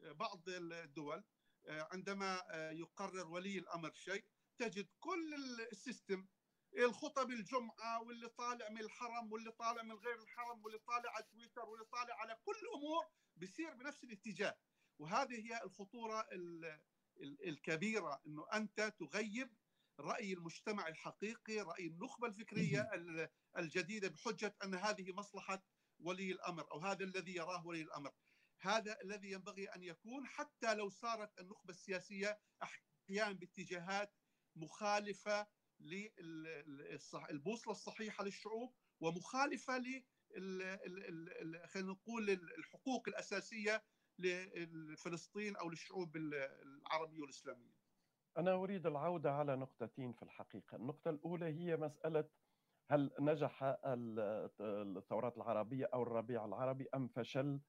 بعض 0.00 0.42
الدول 0.48 1.24
عندما 1.68 2.42
يقرر 2.72 3.26
ولي 3.26 3.58
الأمر 3.58 3.92
شيء 3.94 4.24
تجد 4.58 4.88
كل 5.00 5.34
السيستم 5.72 6.26
الخطب 6.78 7.30
الجمعة 7.30 8.02
واللي 8.02 8.28
طالع 8.28 8.68
من 8.68 8.80
الحرم 8.80 9.32
واللي 9.32 9.50
طالع 9.52 9.82
من 9.82 9.92
غير 9.94 10.22
الحرم 10.22 10.64
واللي 10.64 10.78
طالع 10.78 11.10
على 11.10 11.24
تويتر 11.32 11.68
واللي 11.68 11.84
طالع 11.84 12.14
على 12.14 12.36
كل 12.44 12.56
الأمور 12.62 13.06
بيصير 13.36 13.74
بنفس 13.74 14.04
الاتجاه. 14.04 14.58
وهذه 14.98 15.34
هي 15.52 15.62
الخطورة 15.64 16.28
الكبيرة 17.22 18.20
إنه 18.26 18.46
أنت 18.54 18.80
تغيب 18.98 19.54
رأي 20.00 20.32
المجتمع 20.32 20.88
الحقيقي 20.88 21.60
رأي 21.60 21.86
النخبة 21.86 22.26
الفكرية 22.28 22.90
الجديدة 23.58 24.08
بحجة 24.08 24.56
أن 24.64 24.74
هذه 24.74 25.12
مصلحة 25.12 25.62
ولي 26.00 26.32
الأمر 26.32 26.72
أو 26.72 26.78
هذا 26.78 27.04
الذي 27.04 27.34
يراه 27.34 27.66
ولي 27.66 27.82
الأمر. 27.82 28.12
هذا 28.60 29.00
الذي 29.02 29.30
ينبغي 29.30 29.66
أن 29.66 29.82
يكون 29.82 30.26
حتى 30.26 30.74
لو 30.74 30.88
صارت 30.88 31.40
النخبة 31.40 31.70
السياسية 31.70 32.40
أحيانا 32.62 33.32
باتجاهات 33.32 34.14
مخالفة 34.56 35.46
للبوصله 37.30 37.72
الصحيحة 37.72 38.24
للشعوب 38.24 38.74
ومخالفة 39.00 39.78
ل 39.78 40.04
خلينا 41.66 41.92
نقول 41.92 42.30
الحقوق 42.30 43.08
الأساسية 43.08 43.84
لفلسطين 44.18 45.56
أو 45.56 45.70
للشعوب 45.70 46.16
العربية 46.16 47.20
والإسلامية. 47.20 47.74
أنا 48.38 48.54
أريد 48.54 48.86
العودة 48.86 49.32
على 49.32 49.56
نقطتين 49.56 50.12
في 50.12 50.22
الحقيقة، 50.22 50.76
النقطة 50.76 51.10
الأولى 51.10 51.46
هي 51.46 51.76
مسألة 51.76 52.28
هل 52.90 53.10
نجح 53.20 53.76
الثورات 54.60 55.36
العربية 55.36 55.86
أو 55.94 56.02
الربيع 56.02 56.44
العربي 56.44 56.88
أم 56.94 57.08
فشل؟ 57.08 57.60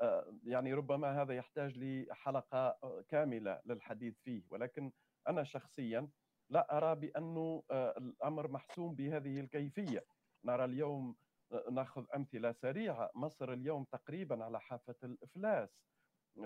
آه، 0.00 0.38
يعني 0.44 0.74
ربما 0.74 1.22
هذا 1.22 1.34
يحتاج 1.34 1.78
لحلقة 1.78 2.78
كاملة 3.08 3.60
للحديث 3.66 4.18
فيه. 4.20 4.42
ولكن 4.50 4.92
أنا 5.28 5.44
شخصيا 5.44 6.08
لا 6.50 6.76
أرى 6.76 6.94
بأنه 7.00 7.62
آه، 7.70 7.94
الأمر 7.98 8.48
محسوم 8.50 8.94
بهذه 8.94 9.40
الكيفية. 9.40 10.04
نرى 10.44 10.64
اليوم 10.64 11.16
آه، 11.52 11.70
نأخذ 11.70 12.04
أمثلة 12.14 12.52
سريعة. 12.52 13.10
مصر 13.14 13.52
اليوم 13.52 13.84
تقريبا 13.84 14.44
على 14.44 14.60
حافة 14.60 14.96
الإفلاس. 15.04 15.86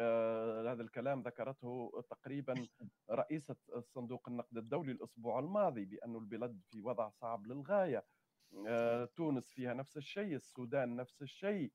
آه 0.01 0.73
هذا 0.73 0.83
الكلام 0.83 1.23
ذكرته 1.23 1.93
تقريبا 2.11 2.69
رئيسة 3.11 3.57
صندوق 3.81 4.29
النقد 4.29 4.57
الدولي 4.57 4.93
الأسبوع 4.93 5.39
الماضي 5.39 5.85
بأن 5.85 6.17
البلاد 6.17 6.61
في 6.71 6.81
وضع 6.81 7.09
صعب 7.09 7.47
للغاية. 7.47 8.05
آه 8.69 9.05
تونس 9.05 9.51
فيها 9.51 9.75
نفس 9.75 9.97
الشيء 9.97 10.35
السودان 10.35 10.97
نفس 10.97 11.23
الشيء. 11.23 11.73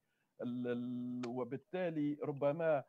وبالتالي 1.27 2.17
ربما 2.23 2.83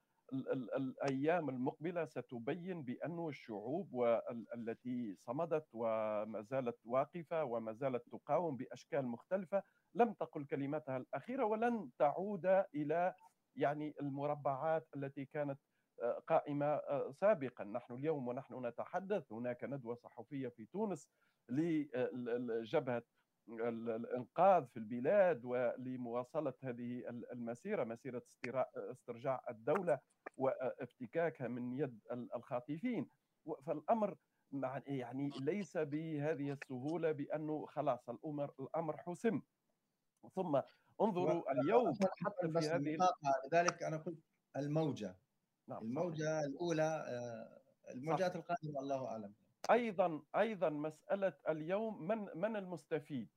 الأيام 0.77 1.49
المقبلة 1.49 2.05
ستبين 2.05 2.83
بأن 2.83 3.29
الشعوب 3.29 4.19
التي 4.55 5.15
صمدت 5.15 5.67
وما 5.73 6.43
زالت 6.43 6.77
واقفة 6.85 7.45
وما 7.45 7.73
زالت 7.73 8.03
تقاوم 8.13 8.57
بأشكال 8.57 9.07
مختلفة 9.07 9.63
لم 9.95 10.13
تقل 10.13 10.45
كلمتها 10.45 10.97
الأخيرة 10.97 11.45
ولن 11.45 11.91
تعود 11.99 12.47
إلى 12.75 13.15
يعني 13.57 13.95
المربعات 14.01 14.89
التي 14.97 15.25
كانت 15.25 15.61
آه، 16.03 16.23
قائمة 16.27 16.67
آه، 16.67 17.11
سابقا. 17.21 17.65
نحن 17.65 17.95
اليوم 17.95 18.29
ونحن 18.29 18.67
نتحدث 18.67 19.33
هناك 19.33 19.65
ندوة 19.65 19.95
صحفية 19.95 20.49
في 20.49 20.67
تونس 20.67 21.09
لجبهة 21.49 23.03
الإنقاذ 23.49 24.67
في 24.67 24.77
البلاد 24.77 25.45
ولمواصلة 25.45 26.55
هذه 26.63 27.09
المسيرة 27.09 27.85
مسيرة 27.85 28.23
استرجاع 28.77 29.45
الدولة 29.51 30.01
وافتكاكها 30.37 31.49
من 31.49 31.73
يد 31.79 32.01
الخاطفين. 32.35 33.11
فالأمر 33.67 34.17
يعني 34.87 35.31
ليس 35.41 35.77
بهذه 35.77 36.53
السهولة 36.53 37.13
بأنه 37.13 37.67
خلاص 37.67 38.09
الأمر 38.09 38.55
الأمر 38.61 38.97
حسم. 38.97 39.43
ثم 40.35 40.61
انظروا 41.01 41.53
اليوم 41.53 41.95
حتى 41.95 42.53
في 42.61 42.69
هذه 42.69 42.99
لذلك 43.53 43.83
أنا 43.83 43.97
قلت 43.97 44.19
الموجة. 44.57 45.17
نعم 45.69 45.83
الموجة 45.83 46.41
الأولى 46.45 47.05
آه، 47.09 47.61
الموجات 47.95 48.37
القادمة 48.37 48.81
الله 48.81 49.07
أعلم. 49.09 49.35
أيضا 49.71 50.23
أيضا 50.37 50.69
مسألة 50.71 51.33
اليوم 51.49 52.09
من 52.09 52.19
من 52.35 52.57
المستفيد؟ 52.57 53.29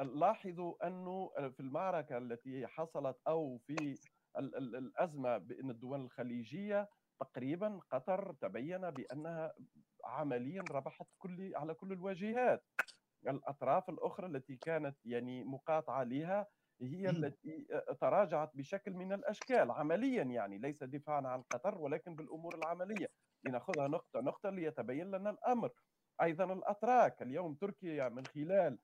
لاحظوا 0.00 0.86
أنه 0.86 1.30
في 1.50 1.60
المعركة 1.60 2.18
التي 2.18 2.66
حصلت 2.66 3.16
أو 3.28 3.58
في 3.58 3.98
الأزمة 4.38 5.38
بين 5.38 5.70
الدول 5.70 6.00
الخليجية 6.00 6.88
تقريبا 7.20 7.80
قطر 7.90 8.32
تبين 8.32 8.90
بأنها 8.90 9.54
عمليا 10.04 10.62
ربحت 10.62 11.06
كل 11.18 11.52
على 11.56 11.74
كل 11.74 11.92
الواجهات. 11.92 12.64
الأطراف 13.28 13.90
الأخرى 13.90 14.26
التي 14.26 14.56
كانت 14.56 14.98
يعني 15.04 15.44
مقاطعة 15.44 16.02
لها 16.04 16.46
هي 16.82 17.10
التي 17.10 17.66
تراجعت 18.00 18.50
بشكل 18.56 18.92
من 18.92 19.12
الأشكال 19.12 19.70
عمليا 19.70 20.22
يعني 20.22 20.58
ليس 20.58 20.82
دفاعا 20.82 21.22
عن 21.26 21.42
قطر 21.42 21.78
ولكن 21.78 22.16
بالأمور 22.16 22.54
العملية. 22.54 23.08
لنأخذها 23.44 23.88
نقطة 23.88 24.20
نقطة 24.20 24.50
ليتبين 24.50 25.10
لنا 25.10 25.30
الأمر. 25.30 25.70
أيضا 26.22 26.44
الأتراك 26.52 27.22
اليوم 27.22 27.54
تركيا 27.54 28.08
من 28.08 28.26
خلال 28.26 28.78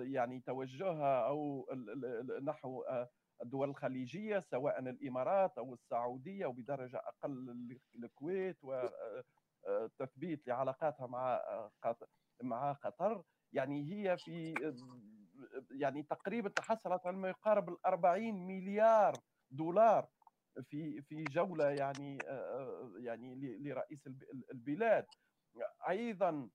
يعني 0.00 0.40
توجهها 0.40 1.26
أو 1.28 1.66
نحو 2.42 2.84
الدول 3.42 3.70
الخليجية 3.70 4.40
سواء 4.50 4.78
الإمارات 4.78 5.58
أو 5.58 5.74
السعودية 5.74 6.46
وبدرجة 6.46 6.96
أقل 6.98 7.78
الكويت 7.94 8.56
وتثبيت 8.62 10.48
لعلاقاتها 10.48 11.06
مع 11.06 11.40
مع 12.42 12.72
قطر. 12.72 13.22
يعني 13.52 13.92
هي 13.92 14.16
في 14.16 14.54
يعني 15.70 16.02
تقريبا 16.02 16.48
تحصلت 16.48 17.06
على 17.06 17.16
ما 17.16 17.28
يقارب 17.28 17.68
ال 17.68 17.86
40 17.86 18.46
مليار 18.46 19.12
دولار 19.50 20.08
في 20.62 21.02
في 21.02 21.24
جولة 21.24 21.70
يعني 21.70 22.18
يعني 22.98 23.58
لرئيس 23.58 24.06
البلاد. 24.52 25.06
أيضا 25.88 26.50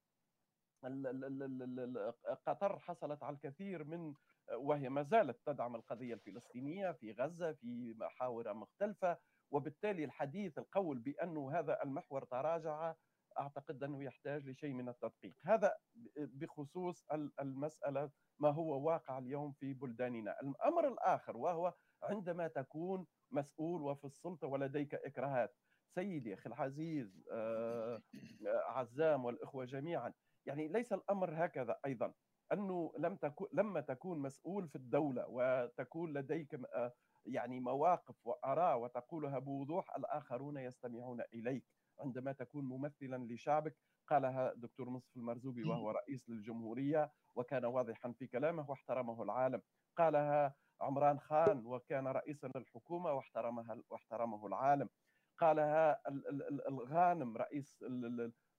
قطر 2.47 2.79
حصلت 2.79 3.23
على 3.23 3.35
الكثير 3.35 3.83
من 3.83 4.13
وهي 4.53 4.89
ما 4.89 5.03
زالت 5.03 5.39
تدعم 5.45 5.75
القضية 5.75 6.13
الفلسطينية 6.13 6.91
في 6.91 7.11
غزة 7.11 7.51
في 7.53 7.93
محاور 7.97 8.53
مختلفة 8.53 9.17
وبالتالي 9.51 10.03
الحديث 10.03 10.57
القول 10.57 10.99
بانه 10.99 11.59
هذا 11.59 11.83
المحور 11.83 12.23
تراجع 12.23 12.95
أعتقد 13.39 13.83
أنه 13.83 14.03
يحتاج 14.03 14.49
لشيء 14.49 14.73
من 14.73 14.89
التدقيق. 14.89 15.35
هذا 15.43 15.73
بخصوص 16.17 17.05
المسألة 17.39 18.11
ما 18.39 18.49
هو 18.49 18.87
واقع 18.87 19.17
اليوم 19.17 19.51
في 19.51 19.73
بلداننا. 19.73 20.41
الأمر 20.41 20.87
الآخر 20.87 21.37
وهو 21.37 21.73
عندما 22.03 22.47
تكون 22.47 23.07
مسؤول 23.31 23.81
وفي 23.81 24.05
السلطة 24.05 24.47
ولديك 24.47 24.95
إكراهات 24.95 25.55
سيدي 25.95 26.33
أخي 26.33 26.49
العزيز 26.49 27.23
آه، 27.31 28.01
عزام 28.45 29.25
والإخوة 29.25 29.65
جميعا 29.65 30.13
يعني 30.45 30.67
ليس 30.67 30.93
الأمر 30.93 31.45
هكذا 31.45 31.79
أيضا 31.85 32.13
أنه 32.53 32.93
لم 32.97 33.15
تكن 33.15 33.45
لما 33.53 33.81
تكون 33.81 34.19
مسؤول 34.19 34.67
في 34.67 34.75
الدولة 34.75 35.25
وتكون 35.27 36.13
لديك 36.17 36.53
آه، 36.53 36.93
يعني 37.25 37.59
مواقف 37.59 38.27
وآراء 38.27 38.79
وتقولها 38.79 39.39
بوضوح 39.39 39.95
الآخرون 39.95 40.57
يستمعون 40.57 41.21
إليك. 41.33 41.65
عندما 41.99 42.31
تكون 42.31 42.65
ممثلا 42.65 43.17
لشعبك 43.33 43.75
قالها 44.07 44.53
دكتور 44.53 44.89
مصطفى 44.89 45.17
المرزوقي 45.17 45.63
وهو 45.63 45.91
رئيس 45.91 46.29
للجمهورية 46.29 47.11
وكان 47.35 47.65
واضحا 47.65 48.11
في 48.11 48.27
كلامه 48.27 48.69
واحترمه 48.69 49.23
العالم. 49.23 49.61
قالها 49.97 50.55
عمران 50.81 51.19
خان 51.19 51.65
وكان 51.65 52.07
رئيسا 52.07 52.47
للحكومة 52.55 53.13
واحترمها 53.13 53.77
واحترمه 53.89 54.47
العالم. 54.47 54.89
قالها 55.37 56.01
الغانم 56.67 57.37
رئيس 57.37 57.83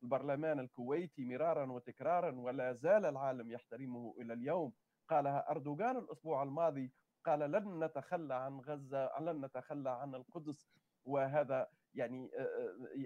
البرلمان 0.02 0.60
الكويتي 0.60 1.24
مرارا 1.24 1.72
وتكرارا 1.72 2.40
ولا 2.40 2.72
زال 2.72 3.06
العالم 3.06 3.50
يحترمه 3.50 4.14
إلى 4.20 4.32
اليوم. 4.32 4.72
قالها 5.08 5.50
أردوغان 5.50 5.96
الأسبوع 5.96 6.42
الماضي. 6.42 6.92
قال 7.24 7.38
لن 7.38 7.84
نتخلى 7.84 8.34
عن 8.34 8.60
غزة 8.60 9.18
لن 9.20 9.44
نتخلى 9.44 9.90
عن 9.90 10.14
القدس. 10.14 10.68
وهذا 11.04 11.68
يعني 11.94 12.30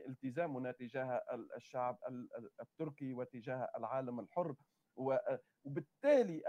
التزامنا 0.09 0.73
تجاه 0.73 1.23
الشعب 1.57 1.99
التركي 2.61 3.13
وتجاه 3.13 3.71
العالم 3.77 4.21
الحر. 4.21 4.55
وبالتالي 4.97 6.43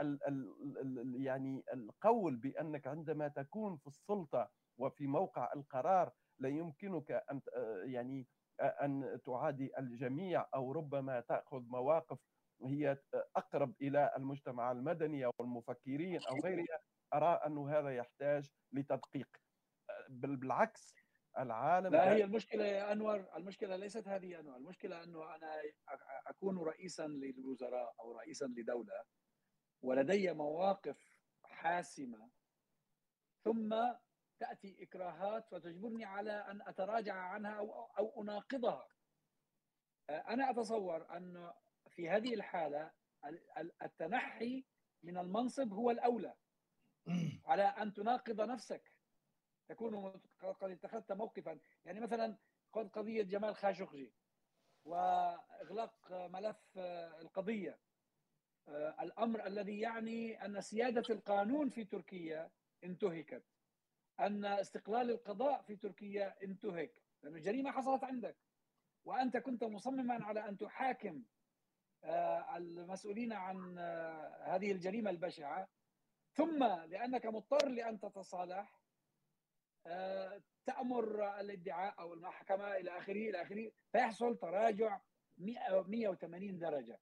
يعني 1.15 1.63
القول 1.73 2.35
بأنك 2.35 2.87
عندما 2.87 3.27
تكون 3.27 3.77
في 3.77 3.87
السلطة 3.87 4.49
وفي 4.77 5.07
موقع 5.07 5.53
القرار 5.55 6.11
لا 6.39 6.49
يمكنك 6.49 7.11
أن 7.11 7.41
يعني 7.83 8.27
أن 8.61 9.19
تعادي 9.25 9.71
الجميع 9.79 10.47
أو 10.55 10.71
ربما 10.71 11.19
تأخذ 11.19 11.61
مواقف 11.61 12.19
هي 12.63 12.97
أقرب 13.35 13.75
إلى 13.81 14.13
المجتمع 14.17 14.71
المدني 14.71 15.25
أو 15.25 15.31
المفكرين 15.41 16.19
أو 16.29 16.35
غيرها 16.43 16.79
أرى 17.13 17.39
انه 17.45 17.69
هذا 17.79 17.95
يحتاج 17.95 18.49
لتدقيق. 18.71 19.27
بالعكس 20.09 20.93
العالم 21.37 21.91
لا 21.91 22.11
هي 22.11 22.23
المشكلة 22.23 22.65
يا 22.65 22.91
أنور 22.91 23.29
المشكلة 23.35 23.75
ليست 23.75 24.07
هذه 24.07 24.25
يا 24.25 24.39
أنور 24.39 24.57
المشكلة 24.57 25.03
انه 25.03 25.35
أنا 25.35 25.61
أكون 26.27 26.57
رئيسا 26.57 27.07
للوزراء 27.07 27.95
أو 27.99 28.11
رئيسا 28.11 28.45
لدولة 28.45 29.03
ولدي 29.81 30.33
مواقف 30.33 31.21
حاسمة 31.43 32.29
ثم 33.43 33.75
تأتي 34.39 34.83
إكراهات 34.83 35.53
وتجبرني 35.53 36.05
على 36.05 36.31
أن 36.31 36.61
أتراجع 36.61 37.13
عنها 37.13 37.51
أو 37.51 37.85
أو 37.97 38.21
أناقضها. 38.21 38.87
أنا 40.09 40.49
أتصور 40.49 41.17
أن 41.17 41.53
في 41.89 42.09
هذه 42.09 42.33
الحالة 42.33 42.91
التنحي 43.81 44.65
من 45.03 45.17
المنصب 45.17 45.73
هو 45.73 45.91
الأولى. 45.91 46.33
على 47.45 47.63
أن 47.63 47.93
تناقض 47.93 48.41
نفسك. 48.41 48.91
تكون 49.67 50.11
قد 50.41 50.71
اتخذت 50.71 51.11
موقفا. 51.11 51.59
يعني 51.85 51.99
مثلا 51.99 52.37
قضية 52.73 53.23
جمال 53.23 53.55
خاشقجي 53.55 54.13
وإغلاق 54.85 56.11
ملف 56.11 56.77
القضية. 57.21 57.79
الأمر 59.01 59.45
الذي 59.45 59.79
يعني 59.79 60.45
أن 60.45 60.61
سيادة 60.61 61.03
القانون 61.09 61.69
في 61.69 61.85
تركيا 61.85 62.51
انتهكت. 62.83 63.43
أن 64.19 64.45
استقلال 64.45 65.11
القضاء 65.11 65.61
في 65.61 65.75
تركيا 65.75 66.43
انتهك 66.43 67.01
لأن 67.23 67.35
الجريمه 67.35 67.71
حصلت 67.71 68.03
عندك. 68.03 68.37
وأنت 69.05 69.37
كنت 69.37 69.63
مصمما 69.63 70.25
على 70.25 70.49
أن 70.49 70.57
تحاكم 70.57 71.23
المسؤولين 72.55 73.33
عن 73.33 73.79
هذه 74.41 74.71
الجريمة 74.71 75.09
البشعة. 75.09 75.67
ثم 76.33 76.63
لأنك 76.63 77.25
مضطر 77.25 77.67
لأن 77.69 77.99
تتصالح 77.99 78.81
تأمر 80.65 81.39
الادعاء 81.39 81.99
أو 81.99 82.13
المحكمة 82.13 82.75
إلى 82.75 82.97
آخره 82.97 83.29
إلى 83.29 83.41
آخره 83.41 83.71
فيحصل 83.91 84.37
تراجع 84.37 85.01
180 85.37 86.59
درجة. 86.59 86.99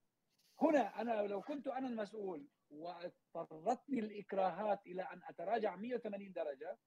هنا 0.61 1.01
أنا 1.01 1.11
لو 1.21 1.41
كنت 1.41 1.67
أنا 1.67 1.87
المسؤول 1.87 2.47
واضطرتني 2.69 3.99
الإكراهات 3.99 4.87
إلى 4.87 5.01
أن 5.01 5.21
أتراجع 5.23 5.75
180 5.75 6.31
درجة 6.31 6.77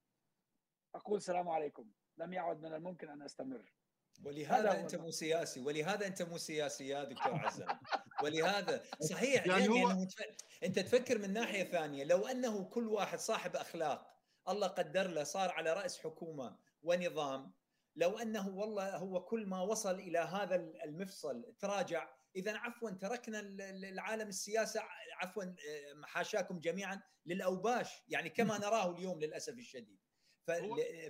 أقول 0.95 1.17
السلام 1.17 1.49
عليكم. 1.49 1.89
لم 2.17 2.33
يعد 2.33 2.61
من 2.61 2.73
الممكن 2.73 3.09
أن 3.09 3.21
أستمر. 3.21 3.73
ولهذا 4.25 4.79
أنت 4.79 4.95
مو 4.95 5.11
سياسي 5.11 5.59
ولهذا 5.59 6.07
أنت 6.07 6.21
مو 6.21 6.37
سياسي 6.37 6.87
يا 6.87 7.03
دكتور 7.03 7.35
عزام. 7.45 7.79
ولهذا 8.23 8.83
صحيح 9.01 9.47
يعني, 9.47 9.63
يعني 9.63 9.83
هو... 9.83 10.07
أنت 10.63 10.79
تفكر 10.79 11.17
من 11.17 11.33
ناحية 11.33 11.63
ثانية. 11.63 12.03
لو 12.03 12.27
أنه 12.27 12.63
كل 12.63 12.87
واحد 12.87 13.19
صاحب 13.19 13.55
أخلاق 13.55 14.07
الله 14.49 14.67
قدر 14.67 15.07
له 15.07 15.23
صار 15.23 15.51
على 15.51 15.73
رأس 15.73 15.99
حكومة 15.99 16.57
ونظام 16.83 17.53
لو 17.95 18.17
أنه 18.17 18.49
والله 18.49 18.97
هو 18.97 19.25
كل 19.25 19.45
ما 19.45 19.61
وصل 19.61 19.95
إلى 19.95 20.19
هذا 20.19 20.55
المفصل 20.55 21.55
تراجع. 21.59 22.09
اذا 22.35 22.57
عفوا 22.57 22.89
تركنا 22.89 23.39
العالم 23.69 24.27
السياسة 24.27 24.81
عفوا 25.21 25.43
حاشاكم 26.03 26.59
جميعا 26.59 27.01
للأوباش. 27.25 28.03
يعني 28.07 28.29
كما 28.29 28.57
نراه 28.65 28.91
اليوم 28.91 29.19
للأسف 29.19 29.53
الشديد. 29.53 29.99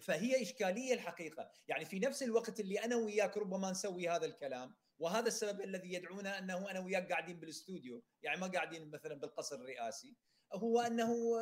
فهي 0.02 0.41
إشكالية 0.41 0.93
الحقيقة. 0.93 1.52
يعني 1.67 1.86
في 1.86 1.99
نفس 1.99 2.23
الوقت 2.23 2.60
اللي 2.60 2.84
أنا 2.84 2.95
وياك 2.95 3.38
ربما 3.38 3.71
نسوي 3.71 4.10
هذا 4.10 4.25
الكلام 4.25 4.75
وهذا 4.99 5.28
السبب 5.28 5.62
الذي 5.62 5.93
يدعونا 5.93 6.39
أنه 6.39 6.71
أنا 6.71 6.80
وياك 6.80 7.12
قاعدين 7.12 7.39
بالاستوديو 7.39 8.04
يعني 8.21 8.39
ما 8.39 8.47
قاعدين 8.47 8.91
مثلا 8.91 9.15
بالقصر 9.15 9.56
الرئاسي 9.56 10.15
هو 10.54 10.80
أنه 10.80 11.41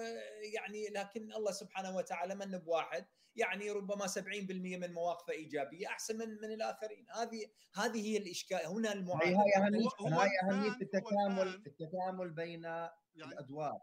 يعني 0.54 0.88
لكن 0.88 1.34
الله 1.34 1.52
سبحانه 1.52 1.96
وتعالى 1.96 2.36
من 2.36 2.58
بواحد 2.58 3.06
يعني 3.36 3.72
ربما 3.72 4.08
70% 4.08 4.20
من 4.52 4.94
مواقفه 4.94 5.34
إيجابية 5.34 5.88
أحسن 5.88 6.18
من 6.18 6.30
من 6.30 6.52
الآخرين. 6.52 7.06
هذه 7.10 7.48
هذه 7.76 8.08
هي 8.08 8.18
الإشكال 8.18 8.66
هنا 8.66 8.94
المعادله 8.94 9.44
هاي 9.44 9.66
أهمية 9.66 9.90
هاي 10.02 10.30
أهمية 10.44 10.78
التكامل 10.82 11.48
التكامل 11.68 12.30
بين 12.30 12.64
يعني 12.64 12.92
الأدوار. 13.16 13.82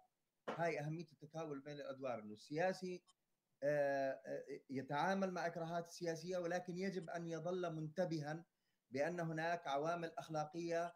هاي 0.48 0.80
أهمية 0.80 1.06
التكامل 1.12 1.60
بين 1.60 1.76
الأدوار 1.76 2.18
إنه 2.18 2.32
السياسي 2.32 3.02
يتعامل 4.70 5.30
مع 5.30 5.46
إكراهات 5.46 5.88
السياسيه 5.88 6.38
ولكن 6.38 6.78
يجب 6.78 7.10
أن 7.10 7.26
يظل 7.26 7.74
منتبها 7.74 8.44
بأن 8.90 9.20
هناك 9.20 9.66
عوامل 9.66 10.12
أخلاقية 10.18 10.94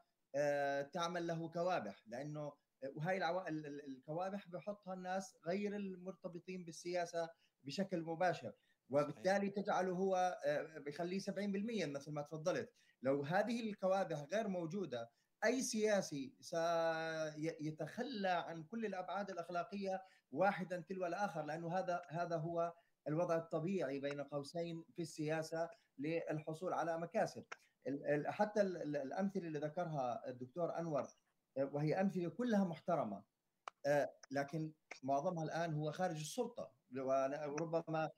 تعمل 0.93 1.27
له 1.27 1.49
كوابح. 1.49 2.03
لأنه 2.07 2.53
وهي 2.97 3.49
الكوابح 3.87 4.49
بحطها 4.49 4.95
الناس 4.95 5.37
غير 5.47 5.77
المرتبطين 5.77 6.65
بالسياسة 6.65 7.29
بشكل 7.63 8.03
مباشر. 8.03 8.53
وبالتالي 8.91 9.51
تجعله 9.51 9.93
هو 9.93 10.41
بيخليه 10.77 11.19
70% 11.19 11.87
مثل 11.87 12.13
ما 12.13 12.23
تفضلت. 12.23 12.73
لو 13.03 13.23
هذه 13.23 13.71
الكوابح 13.71 14.27
غير 14.33 14.49
موجودة 14.49 15.11
أي 15.45 15.63
سياسي 15.63 16.35
سيتخلى 16.41 18.29
عن 18.29 18.65
كل 18.65 18.87
الأبعاد 18.87 19.31
الأخلاقية 19.31 20.03
واحدا 20.33 20.81
تلو 20.81 21.07
الآخر 21.07 21.43
لأنه 21.43 21.79
هذا 21.79 22.03
هذا 22.09 22.37
هو 22.37 22.75
الوضع 23.09 23.37
الطبيعي 23.37 24.01
بين 24.01 24.21
قوسين 24.21 24.85
في 24.93 25.03
السياسة 25.03 25.71
للحصول 25.99 26.73
على 26.73 26.99
مكاسب. 26.99 27.45
حتى 28.27 28.61
الأمثلة 28.61 29.47
اللي 29.47 29.59
ذكرها 29.59 30.29
الدكتور 30.29 30.79
أنور 30.79 31.07
وهي 31.57 32.01
أمثلة 32.01 32.29
كلها 32.29 32.65
محترمة 32.65 33.25
لكن 34.31 34.73
معظمها 35.03 35.45
الآن 35.45 35.75
هو 35.75 35.93
خارج 35.93 36.21
السلطة. 36.21 36.73
وربما 36.97 38.11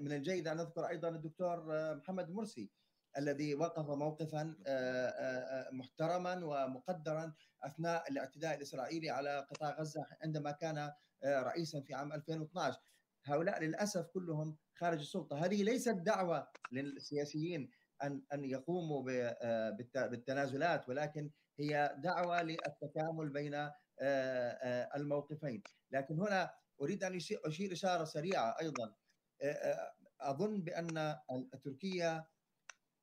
من 0.00 0.12
الجيد 0.12 0.48
أن 0.48 0.56
نذكر 0.56 0.88
أيضا 0.88 1.08
الدكتور 1.08 1.64
محمد 1.96 2.30
مرسي. 2.30 2.70
الذي 3.18 3.54
وقف 3.54 3.90
موقفا 3.90 4.56
محترما 5.72 6.44
ومقدرا 6.44 7.34
أثناء 7.62 8.10
الاعتداء 8.10 8.56
الإسرائيلي 8.56 9.10
على 9.10 9.46
قطاع 9.50 9.80
غزة 9.80 10.06
عندما 10.22 10.50
كان 10.50 10.92
رئيسا 11.24 11.80
في 11.80 11.94
عام 11.94 12.12
2012 12.12 12.80
هؤلاء 13.24 13.62
للأسف 13.62 14.06
كلهم 14.06 14.56
خارج 14.74 14.98
السلطة. 14.98 15.44
هذه 15.44 15.62
ليست 15.62 15.94
دعوة 15.94 16.48
للسياسيين 16.72 17.70
أن 18.02 18.22
أن 18.32 18.44
يقوموا 18.44 19.02
بالتنازلات 19.84 20.88
ولكن 20.88 21.30
هي 21.58 21.96
دعوة 21.98 22.42
للتكامل 22.42 23.28
بين 23.28 23.70
الموقفين. 24.96 25.62
لكن 25.90 26.20
هنا 26.20 26.50
أريد 26.80 27.04
أن 27.04 27.16
أشير 27.44 27.72
إشارة 27.72 28.04
سريعة 28.04 28.56
أيضا. 28.60 28.94
أظن 30.20 30.62
بأن 30.62 31.16
تركيا 31.62 32.24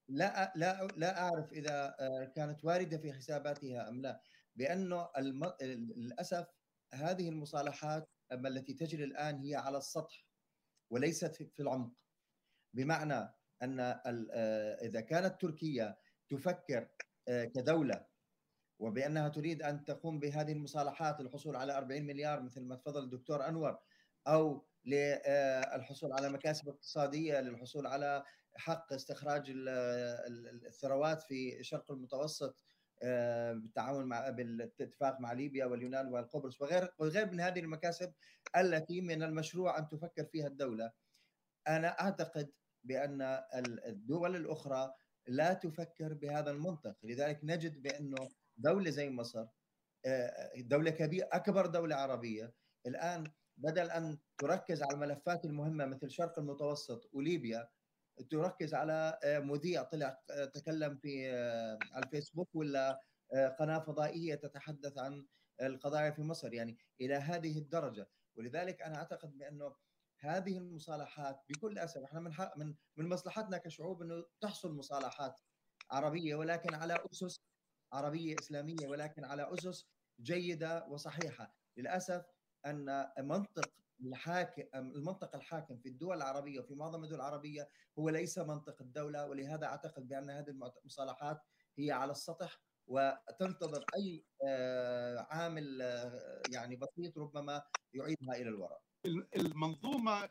لا 0.09 0.53
لا 0.55 0.87
لا 0.97 1.21
أعرف 1.21 1.53
إذا 1.53 1.95
كانت 2.35 2.65
واردة 2.65 2.97
في 2.97 3.13
حساباتها 3.13 3.89
أم 3.89 4.01
لا. 4.01 4.21
بأنه 4.55 5.09
الم... 5.17 5.53
للأسف 5.61 6.47
هذه 6.93 7.29
المصالحات 7.29 8.09
التي 8.31 8.73
تجري 8.73 9.03
الآن 9.03 9.39
هي 9.39 9.55
على 9.55 9.77
السطح 9.77 10.25
وليست 10.89 11.35
في 11.35 11.59
العمق. 11.59 11.91
بمعنى 12.73 13.33
أن 13.63 13.79
إذا 14.81 15.01
كانت 15.01 15.41
تركيا 15.41 15.97
تفكر 16.29 16.89
كدولة 17.27 18.05
وبأنها 18.79 19.29
تريد 19.29 19.63
أن 19.63 19.85
تقوم 19.85 20.19
بهذه 20.19 20.51
المصالحات 20.51 21.19
للحصول 21.19 21.55
على 21.55 21.77
40 21.77 22.01
مليار 22.01 22.41
مثل 22.41 22.61
ما 22.61 22.75
تفضل 22.75 23.03
الدكتور 23.03 23.47
أنور 23.47 23.77
أو 24.27 24.67
للحصول 24.85 26.13
على 26.13 26.29
مكاسب 26.29 26.69
اقتصادية 26.69 27.41
للحصول 27.41 27.87
على 27.87 28.23
حق 28.57 28.93
استخراج 28.93 29.53
الثروات 30.65 31.21
في 31.21 31.59
الشرق 31.59 31.91
المتوسط 31.91 32.63
بالتعاون 33.53 34.05
مع 34.05 34.29
بالاتفاق 34.29 35.19
مع 35.19 35.33
ليبيا 35.33 35.65
واليونان 35.65 36.07
والقبرص 36.07 36.61
وغير 36.61 36.93
وغير 36.99 37.31
من 37.31 37.39
هذه 37.39 37.59
المكاسب 37.59 38.13
التي 38.57 39.01
من 39.01 39.23
المشروع 39.23 39.77
أن 39.77 39.87
تفكر 39.87 40.25
فيها 40.25 40.47
الدولة. 40.47 40.91
أنا 41.67 41.87
أعتقد 41.87 42.51
بأن 42.83 43.21
الدول 43.85 44.35
الأخرى 44.35 44.93
لا 45.27 45.53
تفكر 45.53 46.13
بهذا 46.13 46.51
المنطق. 46.51 46.95
لذلك 47.03 47.39
نجد 47.43 47.81
بأنه 47.81 48.29
دولة 48.57 48.89
زي 48.89 49.09
مصر 49.09 49.45
دولة 50.57 50.91
كبيرة 50.91 51.29
أكبر 51.31 51.65
دولة 51.65 51.95
عربية 51.95 52.53
الآن 52.87 53.23
بدل 53.57 53.91
أن 53.91 54.17
تركز 54.37 54.83
على 54.83 54.93
الملفات 54.93 55.45
المهمة 55.45 55.85
مثل 55.85 56.09
شرق 56.09 56.39
المتوسط 56.39 57.09
وليبيا 57.13 57.69
تركز 58.31 58.73
على 58.73 59.19
مذيع 59.25 59.83
طلع 59.83 60.21
تكلم 60.53 60.97
في 60.97 61.31
على 61.91 62.05
الفيسبوك 62.05 62.49
ولا 62.55 63.01
قناة 63.59 63.79
فضائية 63.79 64.35
تتحدث 64.35 64.97
عن 64.97 65.27
القضايا 65.61 66.11
في 66.11 66.21
مصر؟ 66.21 66.53
يعني 66.53 66.77
إلى 67.01 67.15
هذه 67.15 67.59
الدرجة. 67.59 68.09
ولذلك 68.35 68.81
أنا 68.81 68.95
أعتقد 68.95 69.37
بأنه 69.37 69.75
هذه 70.19 70.57
المصالحات 70.57 71.43
بكل 71.49 71.79
أسف 71.79 72.01
إحنا 72.01 72.19
من 72.19 72.31
من 72.57 72.75
من 72.97 73.09
مصلحتنا 73.09 73.57
كشعوب 73.57 74.01
إنه 74.01 74.23
تحصل 74.41 74.75
مصالحات 74.75 75.39
عربية 75.91 76.35
ولكن 76.35 76.75
على 76.75 76.97
أسس 77.11 77.37
عربية 77.93 78.35
إسلامية 78.39 78.87
ولكن 78.87 79.25
على 79.25 79.53
أسس 79.53 79.87
جيدة 80.21 80.85
وصحيحة. 80.87 81.55
للأسف 81.77 82.25
أن 82.69 83.07
منطق 83.27 83.71
الحاكم 84.01 84.63
المنطق 84.75 85.35
الحاكم 85.35 85.77
في 85.77 85.89
الدول 85.89 86.17
العربية 86.17 86.59
وفي 86.59 86.75
معظم 86.75 87.03
الدول 87.03 87.19
العربية 87.19 87.69
هو 87.99 88.09
ليس 88.09 88.37
منطق 88.37 88.81
الدولة 88.81 89.25
ولهذا 89.25 89.65
أعتقد 89.65 90.07
بأن 90.07 90.29
هذه 90.29 90.49
المصالحات 90.49 91.41
هي 91.77 91.91
على 91.91 92.11
السطح 92.11 92.59
وتنتظر 92.87 93.85
أي 93.95 94.25
عامل 95.29 95.81
يعني 96.53 96.75
بسيط 96.75 97.17
ربما 97.17 97.63
يعيدها 97.93 98.35
إلى 98.35 98.49
الوراء. 98.49 98.81
المنظومة 99.35 100.29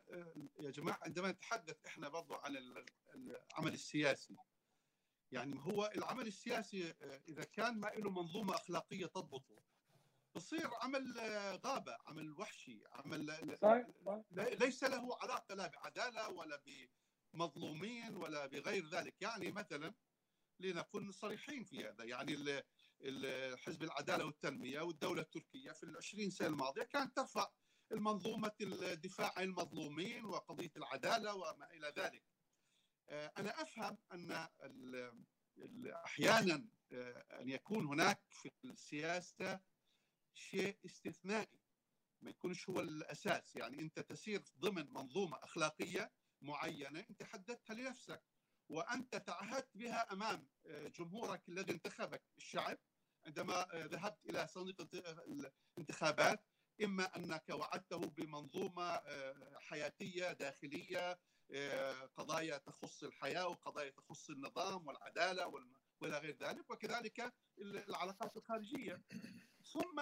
يا 0.61 0.71
جماعة 0.71 0.99
عندما 1.03 1.31
نتحدث 1.31 1.87
إحنا 1.87 2.09
برضه 2.09 2.37
عن 2.37 2.57
العمل 3.15 3.73
السياسي 3.73 4.37
يعني 5.33 5.59
هو 5.61 5.93
العمل 5.97 6.27
السياسي 6.27 6.91
إذا 7.29 7.45
كان 7.45 7.81
ما 7.81 7.87
له 7.89 8.11
منظومة 8.11 8.55
أخلاقية 8.55 9.07
تضبطه 9.07 9.63
بصير 10.37 10.71
عمل 10.75 11.15
غابة 11.65 11.97
عمل 12.07 12.33
وحشي 12.33 12.83
عمل 12.93 13.57
صحيح. 13.57 13.87
ليس 14.61 14.85
له 14.85 15.17
علاقة 15.23 15.55
لا 15.55 15.67
بعدالة 15.67 16.29
ولا 16.29 16.63
بمظلومين 17.35 18.17
ولا 18.17 18.47
بغير 18.47 18.89
ذلك. 18.89 19.23
يعني 19.23 19.53
مثلا 19.53 19.95
لنكون 20.61 21.13
صريحين 21.13 21.65
في 21.65 21.89
هذا. 21.89 22.05
يعني 22.05 22.63
حزب 23.57 23.83
العدالة 23.83 24.25
والتنمية 24.25 24.81
والدولة 24.81 25.23
التركية 25.23 25.73
في 25.73 25.83
العشرين 25.83 26.31
سنة 26.31 26.49
الماضية 26.49 26.83
كانت 26.83 27.17
ترفع 27.17 27.51
المنظومة 27.93 28.53
الدفاع 28.61 29.33
عن 29.37 29.45
المظلومين 29.45 30.25
وقضية 30.25 30.73
العدالة 30.77 31.35
وما 31.35 31.71
إلى 31.71 31.93
ذلك. 31.97 32.25
أنا 33.11 33.63
أفهم 33.63 33.99
أن 34.13 34.49
أحيانا 36.05 36.69
أن 37.41 37.49
يكون 37.49 37.87
هناك 37.87 38.21
في 38.29 38.51
السياسة 38.65 39.61
شيء 40.37 40.79
استثنائي 40.87 41.61
ما 42.23 42.31
يكونش 42.31 42.69
هو 42.69 42.81
الأساس. 42.81 43.57
يعني 43.57 43.81
أنت 43.81 44.01
تسير 44.01 44.43
ضمن 44.59 44.93
منظومة 44.93 45.37
أخلاقية 45.37 46.13
معينة 46.43 47.07
أنت 47.11 47.23
حددتها 47.23 47.75
لنفسك 47.75 48.23
وأنت 48.69 49.17
تعهدت 49.17 49.77
بها 49.77 50.13
أمام 50.13 50.49
جمهورك 50.67 51.49
الذي 51.49 51.73
انتخبك 51.73 52.23
الشعب. 52.37 52.79
عندما 53.27 53.67
ذهبت 53.75 54.27
إلى 54.27 54.47
صندوق 54.47 54.89
الانتخابات 55.79 56.45
إما 56.85 57.17
أنك 57.17 57.49
وعدته 57.49 57.99
بمنظومة 57.99 59.03
حياتية 59.59 60.33
داخلية 60.33 61.21
قضايا 62.17 62.59
تخص 62.59 63.05
الحياة 63.05 63.49
وقضايا 63.49 63.91
تخص 63.91 64.31
النظام 64.31 64.87
والعدالة 64.87 65.47
والى 66.01 66.19
غير 66.19 66.37
ذلك 66.37 66.71
وكذلك 66.71 67.35
العلاقات 67.59 68.37
الخارجية. 68.37 69.03
ثم 69.73 70.01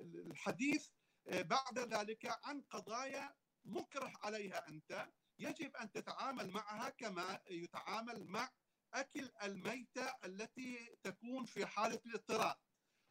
الحديث 0.00 0.88
بعد 1.26 1.78
ذلك 1.78 2.38
عن 2.44 2.62
قضايا 2.62 3.34
مكره 3.64 4.12
عليها 4.22 4.68
أنت. 4.68 5.08
يجب 5.38 5.76
أن 5.76 5.90
تتعامل 5.92 6.50
معها 6.50 6.90
كما 6.90 7.40
يتعامل 7.50 8.24
مع 8.26 8.50
أكل 8.94 9.30
الميتة 9.42 10.14
التي 10.24 10.96
تكون 11.02 11.44
في 11.44 11.66
حالة 11.66 12.00
الاضطرار 12.06 12.56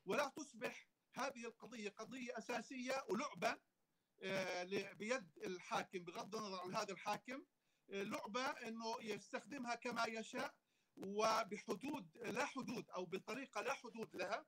ولا 0.06 0.28
تصبح 0.28 0.88
هذه 1.14 1.46
القضية 1.46 1.90
قضية 1.90 2.38
أساسية 2.38 3.06
ولعبة 3.10 3.58
بيد 4.94 5.38
الحاكم 5.38 6.00
بغض 6.00 6.36
النظر 6.36 6.60
عن 6.62 6.76
هذا 6.76 6.92
الحاكم. 6.94 7.46
لعبة 7.90 8.46
إنه 8.46 8.96
يستخدمها 9.02 9.76
كما 9.76 10.06
يشاء 10.06 10.56
وبحدود 10.96 12.18
لا 12.18 12.46
حدود 12.46 12.90
أو 12.90 13.06
بطريقة 13.06 13.62
لا 13.62 13.74
حدود 13.74 14.16
لها. 14.16 14.46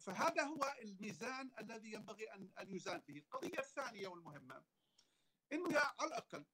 فهذا 0.00 0.42
هو 0.42 0.74
الميزان 0.82 1.50
الذي 1.60 1.92
ينبغي 1.92 2.32
ان 2.34 2.50
أن 2.60 2.70
يزان 2.74 3.02
به، 3.08 3.18
القضية 3.18 3.58
الثانية 3.58 4.08
والمهمة 4.08 4.64
إنه 5.52 5.78
على 5.78 6.08
الأقل 6.08 6.44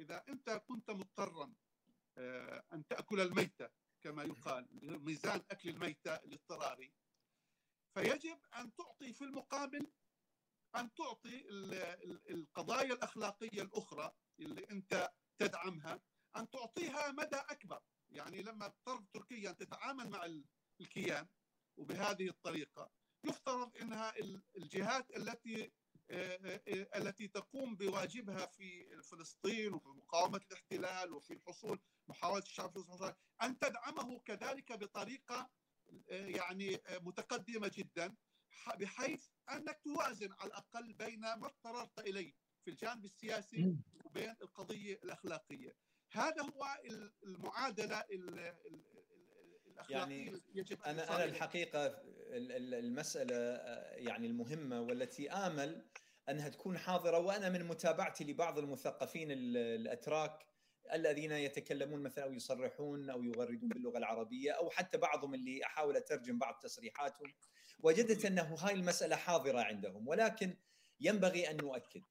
إذا 0.00 0.24
أنت 0.28 0.50
كنت 0.50 0.90
مضطرا 0.90 1.54
أن 2.72 2.86
تأكل 2.86 3.20
الميتة 3.20 3.68
كما 4.00 4.22
يقال 4.24 4.66
ميزان 5.04 5.42
أكل 5.50 5.68
الميتة 5.68 6.14
الاضطراري 6.14 6.92
فيجب 7.94 8.38
أن 8.56 8.74
تعطي 8.74 9.12
في 9.12 9.24
المقابل 9.24 9.90
أن 10.76 10.94
تعطي 10.94 11.44
القضايا 12.30 12.92
الأخلاقية 12.92 13.62
الأخرى 13.62 14.12
اللي 14.40 14.66
أنت 14.70 15.12
تدعمها 15.38 16.00
أن 16.36 16.50
تعطيها 16.50 17.12
مدى 17.12 17.36
أكبر. 17.36 17.82
يعني 18.10 18.42
لما 18.42 18.72
ترغب 18.86 19.10
تركيا 19.12 19.50
ان 19.50 19.56
تتعامل 19.56 20.10
مع 20.10 20.42
الكيان 20.80 21.28
وبهذه 21.78 22.28
الطريقة 22.28 22.90
يفترض 23.24 23.76
إنها 23.76 24.14
الجهات 24.56 25.16
التي 25.16 25.72
آه، 26.10 26.60
آه، 26.68 26.98
التي 26.98 27.28
تقوم 27.28 27.76
بواجبها 27.76 28.46
في 28.46 29.02
فلسطين 29.02 29.74
وفي 29.74 29.88
مقاومة 29.88 30.40
الاحتلال 30.50 31.12
وفي 31.12 31.32
الحصول 31.32 31.80
محاولة 32.08 32.42
الشعب 32.42 32.78
الفلسطيني 32.78 33.16
أن 33.42 33.58
تدعمه 33.58 34.20
كذلك 34.20 34.72
بطريقة 34.72 35.50
آه، 36.10 36.26
يعني 36.26 36.80
متقدمة 36.90 37.70
جدا 37.74 38.16
بحيث 38.80 39.28
أنك 39.50 39.80
توازن 39.84 40.32
على 40.32 40.48
الأقل 40.48 40.92
بين 40.92 41.20
ما 41.20 41.46
اضطررت 41.46 41.98
إليه 41.98 42.34
في 42.64 42.70
الجانب 42.70 43.04
السياسي 43.04 43.76
وبين 44.04 44.34
القضية 44.42 44.94
الأخلاقية. 44.94 45.76
هذا 46.12 46.42
هو 46.42 46.66
المعادلة 47.22 48.04
يعني 49.90 50.42
يجب 50.54 50.82
أن 50.82 50.90
أنا 50.90 51.16
أنا 51.16 51.24
الحقيقة 51.24 52.02
المسألة 52.32 53.36
يعني 53.96 54.26
المهمة 54.26 54.80
والتي 54.80 55.30
آمل 55.30 55.84
أنها 56.28 56.48
تكون 56.48 56.78
حاضرة 56.78 57.18
وأنا 57.18 57.48
من 57.48 57.64
متابعتي 57.64 58.24
لبعض 58.24 58.58
المثقفين 58.58 59.28
الأتراك 59.32 60.46
الذين 60.92 61.32
يتكلمون 61.32 62.02
مثلا 62.02 62.24
أو 62.24 62.32
يصرحون 62.32 63.10
أو 63.10 63.22
يغردون 63.22 63.68
باللغة 63.68 63.98
العربية 63.98 64.52
أو 64.52 64.70
حتى 64.70 64.98
بعضهم 64.98 65.34
اللي 65.34 65.64
أحاول 65.64 65.96
أترجم 65.96 66.38
بعض 66.38 66.58
تصريحاتهم. 66.62 67.34
وجدت 67.80 68.24
أنه 68.24 68.54
هاي 68.54 68.74
المسألة 68.74 69.16
حاضرة 69.16 69.60
عندهم 69.60 70.08
ولكن 70.08 70.56
ينبغي 71.00 71.50
أن 71.50 71.56
نؤكد 71.56 72.02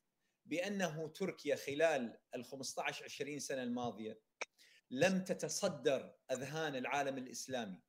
بأنه 0.45 1.07
تركيا 1.07 1.55
خلال 1.55 2.19
ال 2.35 2.45
15 2.45 3.05
20 3.05 3.39
سنة 3.39 3.63
الماضية 3.63 4.19
لم 4.91 5.23
تتصدر 5.23 6.15
أذهان 6.31 6.75
العالم 6.75 7.17
الإسلامي 7.17 7.81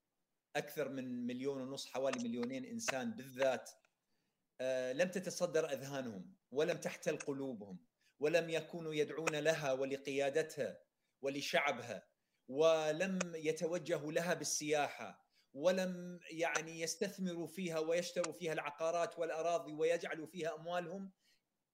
أكثر 0.56 0.88
من 0.88 1.26
مليون 1.26 1.60
ونص 1.60 1.86
حوالي 1.86 2.22
مليونين 2.22 2.64
إنسان 2.64 3.10
بالذات 3.10 3.70
آه، 4.60 4.92
لم 4.92 5.08
تتصدر 5.08 5.72
أذهانهم 5.72 6.34
ولم 6.50 6.76
تحتل 6.76 7.16
قلوبهم 7.18 7.86
ولم 8.20 8.50
يكونوا 8.50 8.94
يدعون 8.94 9.34
لها 9.34 9.72
ولقيادتها 9.72 10.80
ولشعبها 11.22 12.08
ولم 12.48 13.18
يتوجهوا 13.34 14.12
لها 14.12 14.34
بالسياحة 14.34 15.28
ولم 15.54 16.20
يعني 16.30 16.80
يستثمروا 16.80 17.46
فيها 17.46 17.78
ويشتروا 17.78 18.32
فيها 18.32 18.52
العقارات 18.52 19.18
والأراضي 19.18 19.72
ويجعلوا 19.72 20.26
فيها 20.26 20.54
أموالهم 20.54 21.12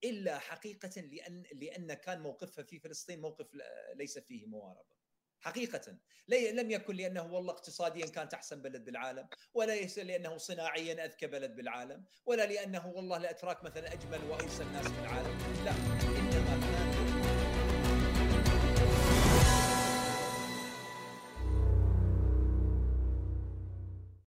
إلا 0.05 0.39
حقيقة 0.39 1.01
لأن 1.01 1.43
لأن 1.53 1.95
كان 1.95 2.21
موقفها 2.21 2.65
في 2.65 2.79
فلسطين 2.79 3.21
موقف 3.21 3.47
ليس 3.95 4.19
فيه 4.19 4.47
مواربة. 4.47 5.04
حقيقة. 5.41 5.97
لم 6.29 6.71
يكن 6.71 6.95
لأنه 6.97 7.35
والله 7.35 7.53
اقتصاديا 7.53 8.07
كانت 8.07 8.35
أحسن 8.35 8.63
بلد 8.63 8.85
بالعالم 8.85 9.29
ولا 9.55 9.83
لأنه 9.83 10.37
صناعيا 10.37 11.05
أذكى 11.05 11.27
بلد 11.27 11.57
بالعالم 11.57 12.05
ولا 12.27 12.47
لأنه 12.47 12.87
والله 12.87 13.17
الاتراك 13.17 13.65
مثلا 13.65 13.93
أجمل 13.93 14.25
وايسر 14.31 14.65
الناس 14.65 14.89
بالعالم 14.89 15.39
لا 15.65 15.73
إنما 16.19 16.61
كان 16.61 16.94